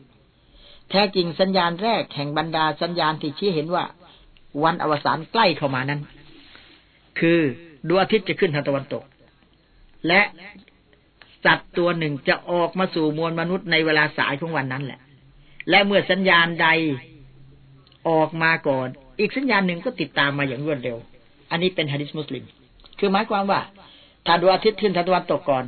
[0.89, 3.83] แท้จริงสัญญาณแรกแห่งบรรดาสัญญาณที่ชี้เห็นว่า
[4.63, 6.01] วันอวสานใกล้เข้ามานั้น
[7.19, 7.39] คือ
[7.87, 9.03] ดวงอาทิตย์จะขึ้นทางตะวันตก
[10.07, 10.21] และ
[11.45, 14.99] สัตว์ตัวหนึ่งจะออกมาสู่มวลมนุษย์ในเวลาสายของวันนั้นแหละ
[15.69, 16.67] และเมื่อสัญญาณใด
[18.09, 18.87] ออกมาก่อน
[19.19, 20.97] อีกสัญญาณหนึ่งก็ติดตามมาอย่างรวดเร็ว
[21.51, 22.43] อันนี้เป็นฮะดิษมุสลิม
[22.99, 23.59] คือหมายความว่า
[24.25, 25.63] ถ้าดวงอาทิตย์ขึ้นทางตะวันตกก่อน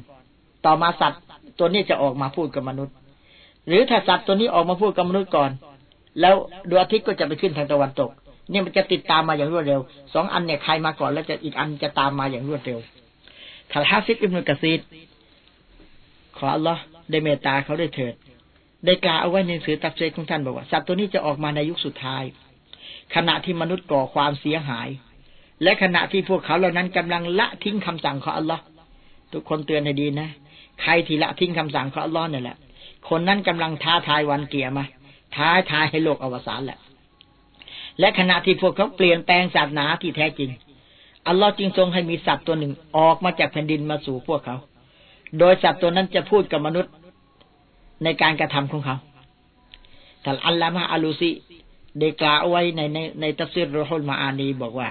[0.65, 1.21] ต่อมาสัตว์
[1.59, 2.93] ตัวนี้จะออกมาพูดกับมนุษย์
[3.67, 5.51] หรือถ้าสัตว์ตัวนี้ออกมาพูดกับมนุษย์ก่อน
[6.21, 6.35] แล้ว
[6.69, 8.09] ดวงอาทิตย์ก็จะไปขึ้นทางตะวันตก
[8.49, 9.79] เนี่ยมันจะติดตามมาอย่างรวดเร็ว
[10.13, 12.79] สองอันเนี่ยใครมาก่อนแล้วจะอีกอันจะตามมาอย่างรวดเร็ว
[13.71, 14.79] ท่านฮาฟิดอิบนุกะซีร ข
[16.47, 18.13] ออัลลอฮ์ได้เมตตาเขาได้เถิด
[18.85, 22.23] ได้กล่าวเอาไว้ในหนังสือตัฟซีรของท่านบอกว่า สัตว์ตัวนี้จะออกมาในยุคสุดท้าย
[23.15, 24.87] ขณะที่มนุษย์ก่อความเสียหาย
[25.63, 28.63] และขณะที่พวกเขาเหล่านั้นกำลังละทิ้งคำสั่งของอัลลอฮ์
[29.33, 30.29] ทุกคนเตือนให้ดีนะ
[30.81, 32.57] ใครที่ละทิ้งคำสั่งของอัลลอฮ์เนี่ยแหละ
[33.09, 34.85] คนนั้นกำลังท้าทายวันเกียร์มา
[35.35, 36.79] ท้าทายให้โลกอวสานแหละ
[37.99, 40.49] และขณะที่พวกเขาเปลี่ยนแปลงศาสนาที่แท้จริง
[41.27, 44.57] อัลลอฮ์จึงทรงให้มีสัตว์ตัวหนึ่งออกมาจากแผ่นดินมาสู่พวกเขา
[45.39, 46.93] โดยสัตว์ตัวนั้นจะพูดกับมนุษย์
[48.03, 48.97] ในการกระทำของเขา
[50.21, 51.31] แต่อัลลอฮ์อาลูซี
[51.99, 54.89] ได้กล่าวไว้ในในในตัฟซีรโรฮุลมาอานีบอกว่า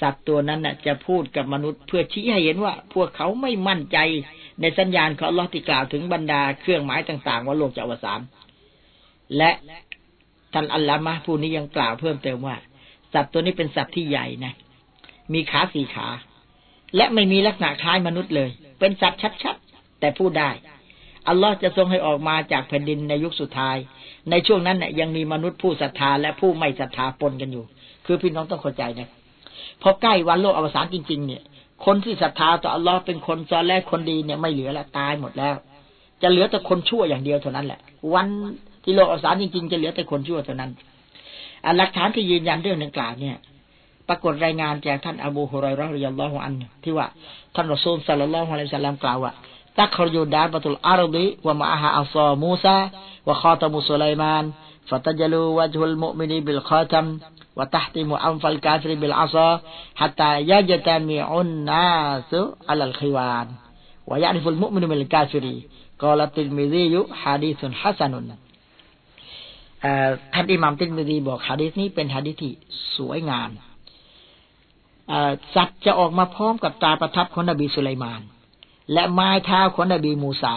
[0.00, 3.98] สัตว์ตัวนั้นน่ะจะพูดกับมนุษย์ เพื่อชี้ให้เห็นว่า พวกเขาไม่มั่นใจ
[4.60, 8.20] ในสัญญาณของลอที่กล่าวถึงบรรดาเครื่องหมายต่าง ๆ ว่าโลกจะอวสาน
[9.36, 9.50] และ
[10.52, 12.56] ท่านอัลลอมะผู้นี้ยังกล่าวเพิ่มเติมว่า
[13.14, 14.52] สัตว์ตัวนี้เป็นสัตว์ที่ใหญ่นะ
[15.32, 16.08] มีขาสี่ขา
[16.96, 19.56] และไม่มีลักษณะคล้ายมนุษย์เลย เป็นสัตว์ชัด
[20.06, 20.50] แต่พูดได้
[21.28, 23.76] อัลลอฮ์จะทรงให้ออกมาจากแผ่นดินในยุคสุดท้าย
[24.30, 27.64] ในช่วงนั้นเนี่ยยังมีมนุษย์ผู้ศรัทธาและผู้ไม่ศรัทธาปนกันอยู่
[28.06, 29.08] คือพี่น้องต้องเข้าใจนะ
[29.82, 31.42] พอใกล้วันโลกอวสานจริง ๆ เนี่ย
[31.84, 35.54] คนที่ศรัทธาต่ออัลลอฮ์เป็นคนซอแรกคนดีเนี่ยไม่เหลือละตายหมดแล้ว
[36.22, 37.80] จะเหลือแต่คนชั่วอย่างเดียวเท่านั้นแหละ
[38.14, 38.26] วัน
[38.84, 40.70] ที่โลกอวสานจริง ๆ จะเหลือแต่คนชั่วเท่านั้น
[41.76, 43.36] หลักฐานที่ยืนยันเรื่องดังกล่าวเนี่ย
[44.08, 46.54] ปรากฏรายงานจากท่านอบูฮุไรร์ริยัลลอฮุอัน
[46.84, 47.06] ที่ว่า
[47.54, 49.32] ท่านรอซูลสัลลัลลอฮุอะลัยฮิสลามกล่าวว่า
[49.78, 52.76] ตักขรยูดาบะตุลอารดิวะมาฮาอัลซอมูซา
[53.28, 54.44] วะคอตมุสุไลมาน
[54.88, 65.53] فتجلو وجه المؤمن بالخاتم وتختم أنف الكافر بالعصا حتى يجتمع الناس على الخوان ويعرف المؤمن بالكافر
[65.53, 68.24] قال الترمذي حديث حسن
[70.34, 72.52] ท่านอิหมัมติมิซีบอกฮะดีษนี้เป็นฮะดีษที่
[72.96, 73.50] สวยงาม
[75.54, 78.22] สัตว์จะออกมาพร้อมกับตราประทับของนบีสุไลมาน
[78.92, 80.54] และไม้เท้าของนบีมูซา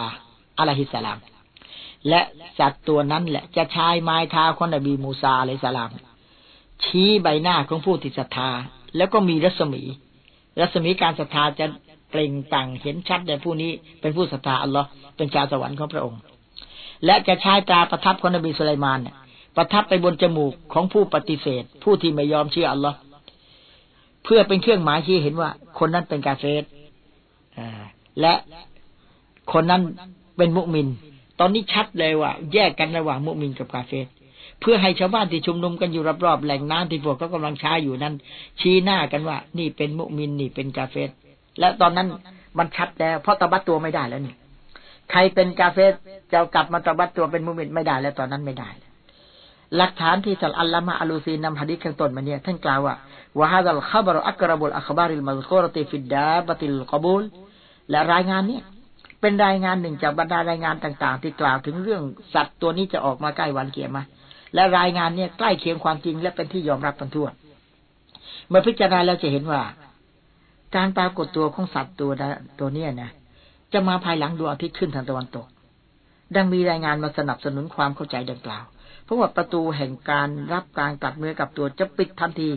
[0.58, 1.18] อะลัยฮิสสลาม
[2.08, 2.20] และ
[2.58, 5.90] สัตว์ตัวนั้นแหละจะใช้ไม้เท้าของนบีมูซาอะลัยฮิสสลาม
[6.84, 8.50] ชี้ใบหน้าของผู้ที่ศรัทธา
[8.96, 9.82] แล้วก็มีรัศมี
[10.60, 11.66] รัศมีการศรัทธาจะ
[12.10, 13.70] เปล่งต่างเห็นชัดในผู้นี้
[14.00, 16.20] เป็นผู้ศรัทธาอัลลอฮ์เป็นชาวสวรรค์ของพระองค์
[17.04, 19.16] และจะใช้ตาประทับของนบีสุไลมานเนี่ย
[19.56, 22.98] ประทับไปบนจมูกของผู้ปฏิเสธ ผู้ที่ไม่ยอมเชื่ออัลลอฮ์
[24.24, 26.64] เพื่อเป็นเครื่องหมายที่เห็นว่าคนนั้นเป็นกาเฟส
[28.20, 28.34] และ
[29.52, 29.82] คนนั้น
[30.36, 30.88] เป็นมุมิน
[31.40, 34.06] ตอนนี้ชัดเลยว่า แยกกันระหว่างมุมินกับกาเฟส
[34.60, 38.14] เพื่อให้ชาวบ้านที่ชุมนุมกันอยู่รอบๆแหล่งน้ำที่พวกเขากำลังช้าอยู่นั้น
[38.60, 41.10] ชี้หน้ากันว่า นี่เป็นมุมินนี่เป็นกาเฟส
[41.58, 42.08] และตอนนั้น
[42.58, 44.34] มันชัดแล้ว เพราะตบัดตัวไม่ได้แล้วนี่
[45.10, 45.92] ใครเป็นกาเฟส
[46.32, 48.70] จะกลับมาตบัดตัวเป็นมุมินไม่ได้แล้วตอนนั้นไม่ได้
[49.76, 52.94] หลักฐานที่สัลอัลลามะอัลูซีนำฮะดีษข้างต้นมาเนี่ยท่านกล่าวว่า
[53.38, 57.22] วะฮาดัลขบรอักรบุลอัคบาริลมัลกุรติฟิดดาบติลกบูล
[57.90, 58.60] และรายงานนี้
[59.20, 62.02] เป็นรายงานหนึ่งจากบรรดารายงานต่าง ๆ ที่กล่าวถึงเรื่อง
[62.34, 64.02] สัตว์ตัวนี้จะออกมาใกล้วันเกียรมา
[64.54, 67.28] และรายงานเนี่ยใกล้เคียงความจริงและเป็นที่ยอมรับกันทั่ว
[68.48, 69.60] เมื่อพิจารณาแล้วจะเห็นว่า
[70.76, 72.10] การปรากฏตัวของสัตว์ตัว
[72.60, 73.10] ตัวเนี้ยนะ
[73.72, 75.46] จะมาภายหลังดวงอาทิตย์ขึ้นทางตะวันตก
[76.34, 78.64] ดังมีรายงานมาสนับสนุนความเข้าใจดังกล่าว
[79.04, 82.48] เพราะว่าประตูแห่งการรับการกลับเนื้อกับตัวจะปิดทันที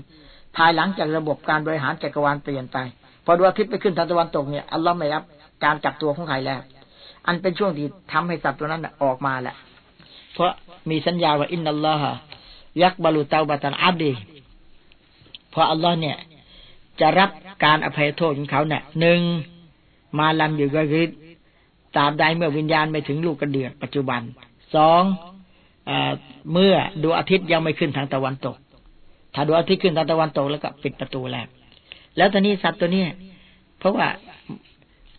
[0.57, 2.77] ภายหลังจากระบบการบริหารจักรวาลเปลี่ยนไป
[3.26, 5.24] พอดวงอาทิตย์ไปขึ้นทางตะวันตกเนี่ยอัลลอฮ์ไม่รับ
[5.63, 6.61] การจับตัวของใครแล้ว
[7.28, 9.55] อันเป็นช่วงที่ทำให้สัตว์ตัวนั้นออกมาแหละ
[10.34, 10.51] เพราะ
[10.89, 12.15] มีสัญญาว่าอินนัลลอฮ์
[12.82, 14.11] ยักบาลูเตาบัตันอับดี
[15.51, 16.17] เพราะอัลลอฮ์เนี่ย
[16.99, 17.30] จะรับ
[17.65, 19.21] การอภัยโทษของเขาเนี่ยหนึ่ง
[20.17, 21.05] มาลัมอยู่ก็คือ
[21.97, 24.21] ตามใดเมื่อวิญญาณไม่ถึงลูกกระเดือกปัจจุบัน
[24.76, 25.03] สอง
[26.53, 28.55] เมื่อดวงอาทิตย์ยังไม่ขึ้นทางตะวันตก
[29.34, 31.47] ถ้าดวงอาทิตย์ขึ้นทางตะวันตกแล้วก็ปิดประตูแล้ว
[32.18, 33.03] แล้วตอนนี้สัตว์ตัวนี้
[33.80, 34.07] เพราะว่า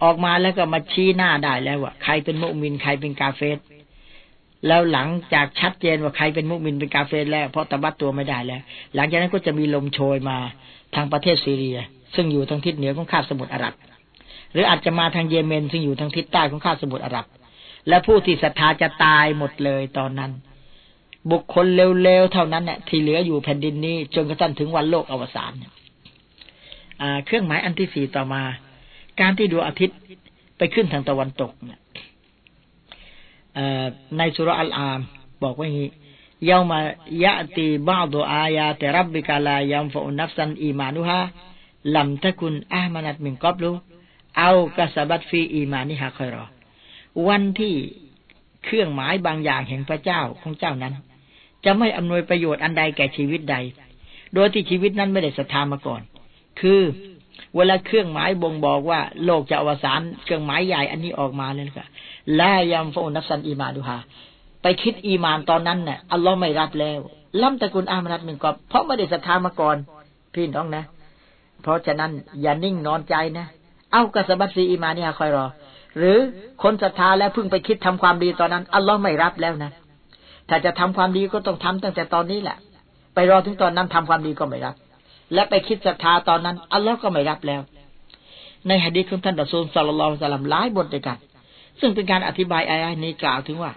[0.03, 3.59] ออกมาแล้วก็มาชี้หน้าได้แล้วว่าใครเป็นมุมินใครเป็นกาเฟส
[4.66, 8.62] แล้วหลังจากชัดเจนว่าใครเป็นมุมินเป็นกาเฟสแล้ว เพราะตะบัดตัวไม่ได้แล้ว
[8.95, 10.36] หลังจากนั้นก็จะมีลมโชยมา
[10.95, 11.78] ทางประเทศซีเรีย
[12.14, 13.74] ซึ่งอยู่ทางทิศเหนือของคาบสมุทรอาหรับ
[14.53, 17.26] หรืออาจจะมาทางเยเมน ซึ่งอยู่ทางทิศใต้ของคาบสมุทรอาหรับ
[17.88, 20.32] และผู้ที่ศรัทธาจะตายหมดเลยตอนนั้น
[21.30, 21.66] บุคคล
[22.03, 28.42] เร็วๆเท่านั้นเนี่ยที่เหลืออยู่แผ่นดินนี้จนกระทั่งถึงวันโลกอวสานเเครื่องหมายอันที่สี่ต่อมา
[29.20, 29.99] การที่ดวงอาทิตย์
[30.59, 31.80] ไปขึ้นทางตะวันตกเนี่ย
[34.16, 35.01] ในสุรอัลอาม
[35.42, 35.90] บอกว่าอย่างนี้
[36.49, 36.80] ยามา
[37.24, 45.40] يأتي بعض آيات ربك لا ينفع نفسا إيمانها لم تكن آمنت من قبل أو كسبت في
[45.40, 46.44] إيمانها خيرا
[47.28, 47.74] วันที่
[48.64, 50.95] เครื่องหมายบางอย่างแห่งพระเจ้าของเจ้านั้น
[51.64, 53.57] จะไม่อำนวยประโยชน์อันใดแก่ชีวิตใด
[54.34, 56.03] โดยที่ชีวิตนั้นไม่ได้ศรัทธามาก่อน
[56.61, 56.82] คือ
[57.57, 61.86] เวลาเครื่องหมายบ่งบอกว่า โลกจะอวสานเครื่องหมายใหญ่อันนี้ออกมาเลยค่ะ
[62.40, 63.98] ลายามฟอนัสันอีมาดูฮา
[64.62, 67.00] ไปคิดอีมานตอนนั้นเนี่ยอัลลอฮ์ไม่รับแล้ว
[67.42, 69.76] ล่ำตะกุลอามรัดหนึ่งกอบเพราะไม่ได้ศรัทธามาก่อน
[70.34, 70.84] พี่น้องนะ
[71.62, 72.11] เพราะฉะนั้น
[72.42, 73.46] อย่านิ่งนอนใจนะ
[73.92, 75.46] เอากระสบัตซีอีมานี่คอยรอ
[75.98, 76.18] หรือ
[76.62, 79.72] คนศรัทธาแล้วเพิ่งไปคิดทำความดีตอนนั้นอัลลอฮ์ไม่รับแล้วนะ
[80.48, 82.57] ถ้าจะทำความดีก็ต้องทำตั้งแต่ตอนนี้แหละ
[83.14, 84.74] ไปรอถึงตอนนั้นทำความดีก็ไม่รับ
[85.32, 87.60] และไปคิดศรัทธาตอนนั้น อัลลอฮ์ก็ไม่รับแล้ว
[88.68, 91.18] ในฮะดีของท่านดะซูลสัลลัลลอฮุสลัมหลายบทด้วยกัน
[91.80, 93.72] ซึ่งเป็นการอธิบายอายะนี้กล่าวถึงว่า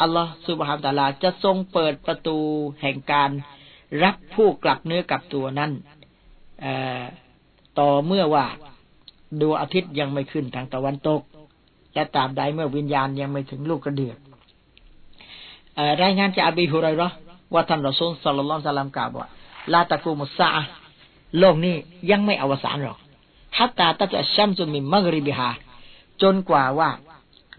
[0.00, 2.38] อัลลอฮ์สุบฮานตะลาจะทรงเปิดประตู
[2.80, 3.30] แห่งการ
[4.04, 5.70] รับผู้กลับเนื้อกลับตัวนั้น
[7.78, 8.46] ต่อเมื่อว่า
[9.40, 11.20] ดวงอาทิตย์ยังไม่ขึ้นทางตะวันตก
[11.94, 14.18] และตามใดเมื่อวิญญาณยังไม่ถึงลูกกระเดือก
[16.02, 17.08] รายงานจากอบีฮุไรรอ
[17.54, 19.28] ว่าท่านรอซูลสัลลัลลอฮุซัลลัมกล่าวว่า
[19.72, 20.48] ลาตะกูมุสซา
[21.38, 21.76] โลกนี้
[22.10, 22.98] ยังไม่อวสานหรอก
[23.58, 25.50] ฮัตตาตะจะชัมซุมิมักริบิฮา
[26.22, 26.90] จนกว่าว่า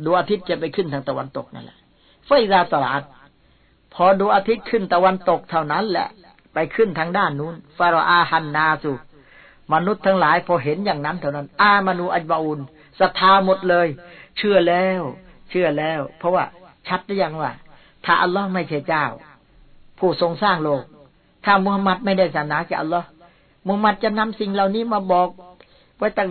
[0.04, 1.78] ดวงอาทิตย์จะไปขึ้นทางตะวันตกนั่นแหละ
[2.26, 3.02] ไฟราตลาด
[3.94, 6.08] พอดวงอาทิตย์ขึ้นตะวันตกเท่านั้นแหละ
[6.54, 8.92] ไปขึ้นทางด้านนู้นฟาโรอาฮันนาสุ
[9.74, 12.60] มนุษย์ทั้งหลายพอเห็นอย่างนั้นเท่านั้น อามานูอัจบาอุน
[13.00, 13.88] ศรัทธาหมดเลย
[14.38, 15.02] เชื่อแล้ว
[15.50, 16.44] เชื่อแล้ว เพราะว่า
[16.88, 17.52] ชัดหรือยังว่า
[18.06, 19.06] ถ้าอัลลอฮ์ไม่ใช่เจ้า
[20.00, 20.84] ผู้ทรงสร้างโลก
[21.46, 23.08] ถ้ามุฮัมมัดไม่ได้ศาสนาจากอัลลอฮ์
[23.66, 25.28] มุฮัมมัดจะนำสิ่งเหล่านี้มาบอก
[25.98, 26.30] ไว้ตั้ง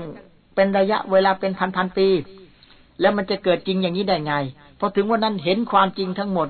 [0.55, 2.09] เป็นระยะเวลาเป็นพันพันปี
[3.01, 4.35] แล้วมันจะเกิดจริงอย่างนี้ได้ไง
[4.79, 6.49] พอถึงวันนั้นเห็นความจริงทั้งหมด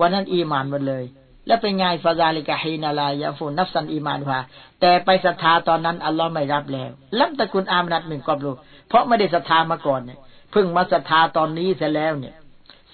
[0.00, 1.04] วันนั้นอีมานหมดเลย
[1.46, 4.38] แล้วเป็นไงฟาซาลิกะฮีนาลายาฟูนับสันอีมานฮา
[4.80, 8.52] แต่ไปศรัทธาตอนนั้นอัลลอฮ์ไม่รับแล้วลัมตะกุลอามนัดหนึ่งกอบลู
[8.88, 10.18] เพราะไม่ได้ศรัทธามาก่อนเนี่ย
[10.52, 12.34] เพิ่งมาศรัทธาตอนนี้เสียแล้วเนี่ย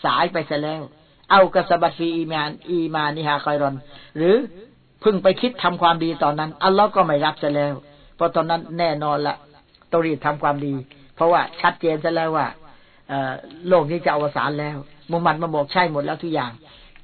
[0.04, 0.82] สายไปเสียแล้ว
[1.30, 3.74] เอากระสบัดฟีอีมาน อีมานิฮาคอยรอน
[4.16, 4.36] หรือ
[5.02, 7.74] พิ่งไปคิดทำความดีตอนนั้น อัลลอฮ์ก็ไม่รับเสียแล้ว
[8.16, 9.36] เพราะตอนนั้นแน่นอนละ
[9.90, 10.74] ต้องรีบทำความดี
[11.14, 12.46] เพราะว่าชัดเจนซะแล้วว่า
[13.68, 14.76] โลกนี้จะอวสานแล้ว
[15.10, 16.50] มุฮัมมัดมาบอกใช่หมดแล้วทุกอย่าง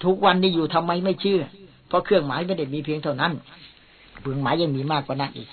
[0.04, 1.40] ทุกวันนี้อยู่ทำไมไม่เชื่อ
[1.88, 3.32] เพราะเครื่องหมายไม่ได้มีเพียงเท่านั้น
[4.20, 5.48] เครื่องหมายยังมีมากกว่านั้นอีก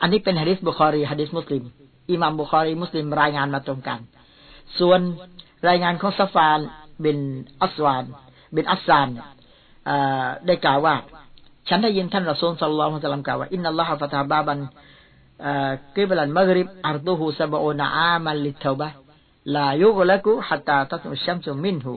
[0.00, 1.64] อันนี้เป็นฮะดิษบุคอรีฮะดิษมุสลิม
[2.10, 3.98] อิหมามบุคอรีมุสลิมรายงานมาตรงกัน
[4.78, 5.00] ส่วน
[5.68, 6.58] รายงานของซาฟาน
[7.04, 7.18] บิน
[7.62, 8.04] อัสวาน
[8.54, 9.08] บินอัสซาน
[10.46, 10.94] ได้กล่าวว่า
[11.68, 21.46] ฉันได้ยินท่านรอซูลสัลลัลลอฮุอะลัยฮิวะซัลลัมกล่าวว่าإن الله فتح بابا قبل المغرب عرضه سبعون عاما للتوبة لا يغلق حتى تطلع الشمس
[21.48, 21.94] منه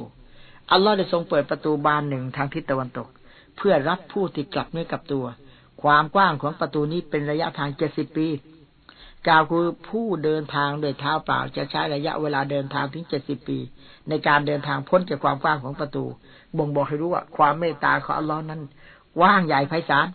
[0.72, 3.08] อัลลอฮ์ได้ทรงเปิดประตูบานหนึ่งทางทิศตะวันตก
[3.58, 5.26] เพื่อรับผู้ที่กลับเนื้อกับตัว
[5.82, 8.28] ความกว้างของประตูนี้เป็นระยะทางเจ็ดสิบปี
[9.28, 13.58] กล่าวคือผู้เดินทางโดยเท้าเปล่าจะใช้ระยะเวลาเดินทางถึงเจ็ดสิบปี
[14.10, 16.06] ในการเดินทางพ้นจากความกว้างของประตู
[16.58, 18.62] บ่งบอกให้รู้ว่าความเมตตาของอัลลอฮ์นั้น
[19.22, 20.08] ว่างใหญ่ไพศาล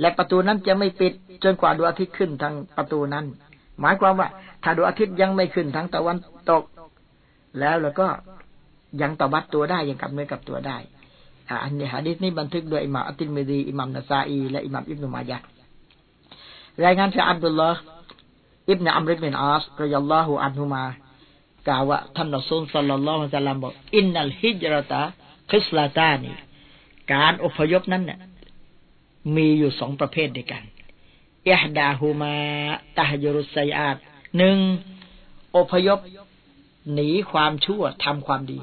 [0.00, 1.12] และประตูนั้นจะไม่ปิด
[1.44, 3.24] จนกว่าดวงอาทิตย์ขึ้นทางประตูนั้น
[3.80, 4.28] หมายความว่า
[4.62, 6.16] ถ้าดวงอาทิตย์ยังไม่ขึ้นทางตะวัน
[6.50, 6.62] ตก
[7.58, 8.06] แล้วแล้วก็
[9.02, 10.78] ยังเตาบัตตัวได้ยังกลับเนื้อกลับตัวได้
[11.64, 15.38] อันนี้ฮะดิษนี้บันทึกโดยอิหม่ามอัติมิดีอิหม่ามนาซาอี และอิหม่ามอิบนุมายะ
[16.84, 17.80] รายงานจากอับดุลลอฮ์
[18.70, 20.84] อิบนาอัมริบินอัสรยัลลอฮุอันฮุมา
[21.68, 26.32] กล่าวว่าท่านรอซูลสัลลัลลอฮุอะลัยฮิวะซัลลัมบอกإن الهجرة خصلتان
[27.12, 28.18] การอพยพนั้นเนี่ย
[29.36, 30.62] มีอยู่สองประเภทด้วยกัน
[31.50, 33.96] إحداهما تهجر السيئات
[34.36, 34.58] หนึ่ง
[35.56, 35.98] อพยพ
[36.92, 38.60] หนีความชั่วทำความดี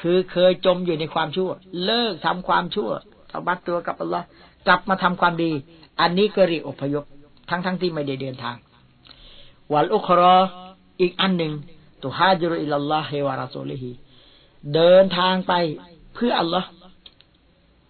[0.00, 1.50] คือเคยจมอยู่ในความชั่ว
[1.84, 2.90] เลิกทำความชั่ว
[3.30, 4.26] ทบัดตัวกับอัลลอฮ์
[4.66, 5.52] กลับมาทำความดี
[6.00, 7.04] อันนี้ก็เรียกอพยพ
[7.50, 8.56] ทั้งทั้งที่ไม่ได้เดินทาง
[9.72, 10.36] วัลอุครอ
[11.00, 11.52] อีกอันหนึ่ง
[12.02, 13.90] ตุฮาจุรอิลลอฮ์เฮวาราโซลิฮี
[14.74, 15.52] เดินทางไป
[16.14, 16.68] เพื่ออัลลอฮ์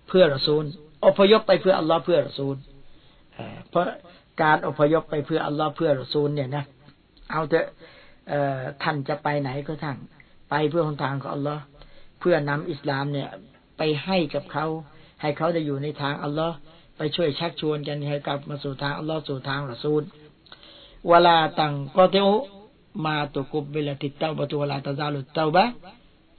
[0.08, 0.64] เพื่อรอซูล
[1.06, 2.56] อพยพไปเพื่ออัลลอฮ์เพื่อรอซูล
[3.70, 3.84] เพราะ
[4.42, 6.64] การอพยพไปเพื่ออัลลอฮ์เพื่อรอซูลเนี่ยนะ
[7.30, 7.66] เอาเถอะ
[8.82, 9.96] ท่านจะไปไหนก็ทั้ง
[10.50, 11.62] ไปเพื่อหนทางของอัลลอฮ์
[12.20, 13.28] เพื่อนำอิสลามเนี่ย
[13.78, 14.66] ไปให้กับเขา
[15.20, 16.54] ให้เขาได้อยู่ในทางอัลลอฮ์
[16.96, 20.02] ไปช่วยชักชวนกันให้กลับมาสู่ทางอัลลอฮ์สู่ทางรอซูล
[21.08, 22.28] เวลาตังก็เตโอ
[23.04, 25.64] มาตุกุบเวลาติดเต้าประตูเวลาตะซาลุเต้าบะ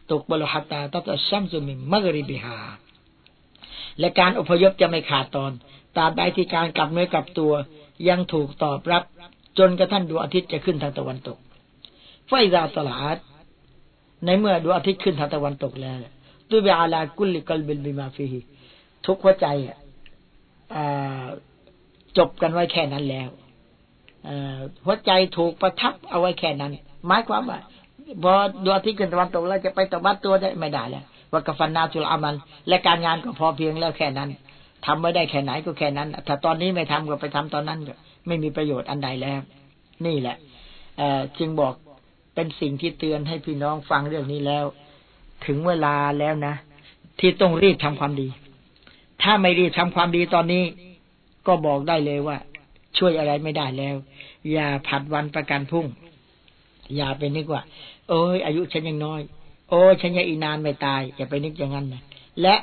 [0.10, 2.58] ตุกบลฮัตตาตัตชัมซุมิมักริบิฮา
[4.00, 5.52] และการอพยพจะไม่ขาดตอน
[5.96, 7.52] ตราบใดที่การกลับเนื้อกลับตัว
[8.10, 9.04] ยังถูกตอบรับ
[9.60, 11.38] จนกระทั่งดวงอาทิตย์จะขึ้นทางตะวันตก
[12.28, 13.18] ไฟซาสลาด
[14.26, 15.98] ในเมื่อดวงอาทิตย์ขึ้นทางตะวันตกแล้ว
[16.50, 18.26] ตุบิอาลากุลิกลบิลบิมาฟี
[19.06, 19.48] ทุกหัวใจ
[22.18, 23.30] จบกันไว้แค่นั้นแล้ว
[24.86, 26.72] หัวใจถูกประทับเอาไว้แค่นั้น
[27.08, 27.60] หมายความว่า
[28.24, 28.34] พอ
[28.64, 32.36] ดวงอาทิตย์ขึ้นตะวันตกแล้วจะไปตะวันตัวได้ไม่ได้แล้ว ว่ากฟันนาจุลอามัน
[32.68, 34.30] และการงานก็พอเพียงแล้วแค่นั้น
[34.86, 37.94] ทำไม่ได้แค่ไหนก็แค่นั้น ถ้าตอนนี้ไม่ทำก็ไปทำตอนนั้นก็
[38.28, 39.40] ไม่มีประโยชน์อันใดแล้ว
[40.06, 40.38] นี่แหละ
[40.98, 41.02] เอ
[41.38, 41.74] จึงบอก
[42.36, 44.66] เป็นสิ่งที่เตือนให้พี่น้องฟังเรื่องนี้แล้ว
[45.46, 46.54] ถึงเวลาแล้วนะ
[47.20, 48.28] ที่ต้องรีบทำความดี
[49.22, 50.64] ถ้าไม่รีบทำความดีตอนนี้
[51.48, 52.38] ก็บอกได้เลยว่า
[52.98, 53.96] ช่วยอะไรไม่ได้แล้ว
[54.52, 55.86] อย่าผัดวันประกันพรุ่ง
[56.96, 57.62] อย่าไปนึกว่า
[58.10, 59.22] เอ้ย อายุฉันยังน้อย
[59.70, 62.04] โอ้ฉันยังอีนานไม่ตายอย่าไปนึกอย่างนั้นนะ
[62.42, 62.56] และ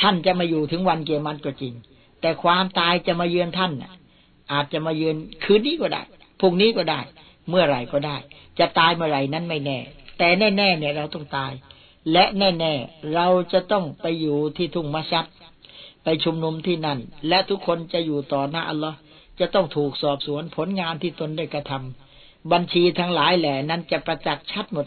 [0.00, 1.74] ท่านจะมาอยู่ถึงวันเกียรมันก็จริง
[2.20, 3.72] แต่ความตายจะมาเยือนท่าน
[4.52, 6.02] อาจจะมาเยือนคืนนี้ก็ได้
[6.40, 7.00] พรุ่งนี้ก็ได้
[7.48, 8.16] เมื่อไหร่ก็ได้
[8.58, 9.78] จะตายเมื่อไหร่นั้นไม่แน่
[10.18, 11.52] แต่แน่ๆเนี่ยเราต้องตาย
[12.12, 15.26] และแน่ๆเราจะต้องไปอยู่ที่ทุ่งมัชัด
[16.04, 18.98] ไปชุมนุมที่นั่น และทุกคนจะอยู่ต่อหน้าอัลลอฮ์
[19.40, 24.86] จะต้องถูกสอบสวนผลงานที่ตนได้กระทำบัญชีทั้งหลายแหล่นั้นจะประจักษ์ชัดหมด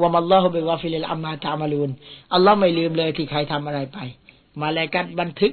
[0.00, 1.90] وما الله بغافل عما تعملون
[2.34, 3.98] อัลลอฮ์ไม่ลืมเลยที่ใครทำอะไรไป
[4.60, 5.52] มาลาอิกะฮ์บันทึก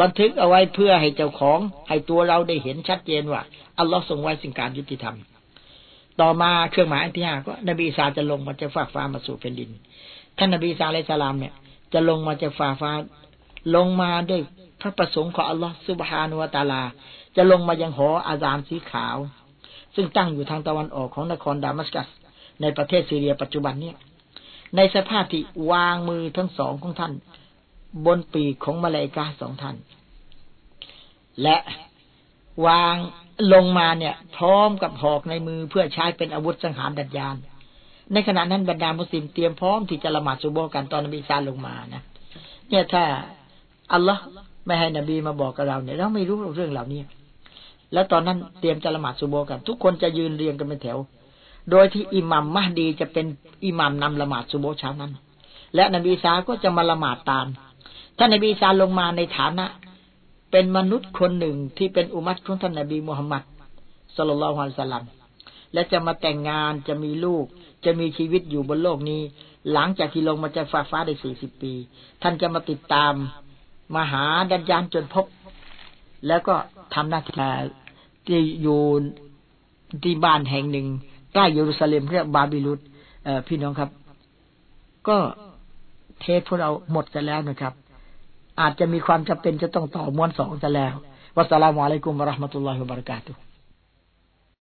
[0.00, 1.58] บันทึกเอาไว้เพื่อให้เจ้าของ
[1.88, 3.42] ให้ตัวเราได้เห็นชัดเจนว่า
[3.78, 5.16] อัลลอฮ์ทรงไว้สิ่งการยุติธรรม
[6.20, 9.70] ต่อมาเครื่องหมายอันที่ห้าก็ นบีอีซาจะลงมาจากฟากฟ้ามาสู่แผ่นดิน
[10.38, 11.54] ท่านนบีอีซาอะลัยสลามเนี่ย
[11.92, 12.92] จะลงมาจากฟ้าฟ้า
[13.76, 14.40] ลงมาด้วย
[14.80, 16.82] พระประสงค์ของอัลลอฮ์สุบฮานุวตาลา
[17.36, 19.16] จะลงมายังหออาซานสีขาว
[19.94, 22.08] ซึ่งตั้งอยู่ทางตะวันออกของนครดามัสกัส
[22.62, 23.96] ในประเทศซีเรียปัจจุบันเนี่ย
[24.76, 25.42] ในสภาพที่
[25.72, 27.12] วางมือทั้งสองของท่าน
[28.06, 29.76] บนปีกของมาลายกาสองท่าน
[31.42, 31.56] และ
[32.66, 32.96] วาง
[33.54, 37.36] ลงมาเนี่ย พร้อมกับหอกในมือเพื่อใช้เป็นอาวุธสังหารดัดยาน
[38.12, 42.02] ในขณะนั้นบรรดามุสลิมเตรียมพร้อมที่จะละหมาดซุโบกันตอนนบีซาลงมานะ
[42.68, 43.02] เนี่ยถ้า
[43.92, 44.22] อัลลอฮ์
[44.66, 47.00] ไม่ให้นบีมาบอกกับเราเนี่ยเราไม่รู้เรื่องเหล่านี้
[47.92, 50.98] แล้วตอนนั้นเตรียมจะละหมาดซุโบกัน ทุกคนจะยืนเรียงกันเป็นแถว
[51.70, 53.26] โดยที่อิหมัมมหดีจะเป็น
[53.64, 55.12] อิหมัมนำละหมาดซุโบเช้านั้น
[55.74, 57.46] และนบีซาก็จะมาละหมาดตาม
[58.18, 59.66] ท่านนบีซาลงมาในฐานะ
[60.50, 63.42] เป็นมนุษย์คนหนึ่งที่เป็นอุมัตของท่านนบีมุฮัมมัด
[64.16, 65.04] สุลลัลฮวาสัลลัม
[65.72, 67.44] และจะมาแต่งงานจะมีลูก
[67.84, 69.22] จะมีชีวิตอยู่บนโลกนี้
[69.72, 71.72] หลังจากที่ลงมาจากฟ้าฟ้าได้สี่สิบปี
[72.22, 73.14] ท่านจะมาติดตาม
[73.94, 75.26] มาหาดันยานจนพบ
[76.26, 76.54] แล้วก็
[76.94, 77.34] ทำหน้าที่
[78.26, 78.82] ที่อยู่
[80.04, 80.86] ที่บ้านแห่งหนึ่ง
[81.32, 82.80] ใกล้เยรูซาเล็มเรียกบาบิลุส
[83.48, 83.90] พี่น้องครับ
[85.08, 85.16] ก็
[86.20, 87.72] เทปพวกเราหมดกันแล้วนะครับ
[88.60, 90.94] อาจจะมีความจำเป็นจะต้องต่อม้วนสองจะแล้ว
[91.36, 93.51] วัสสลามุอะลัยกุมวะราะห์มะตุลลอฮิวะบะเราะกาตุฮ์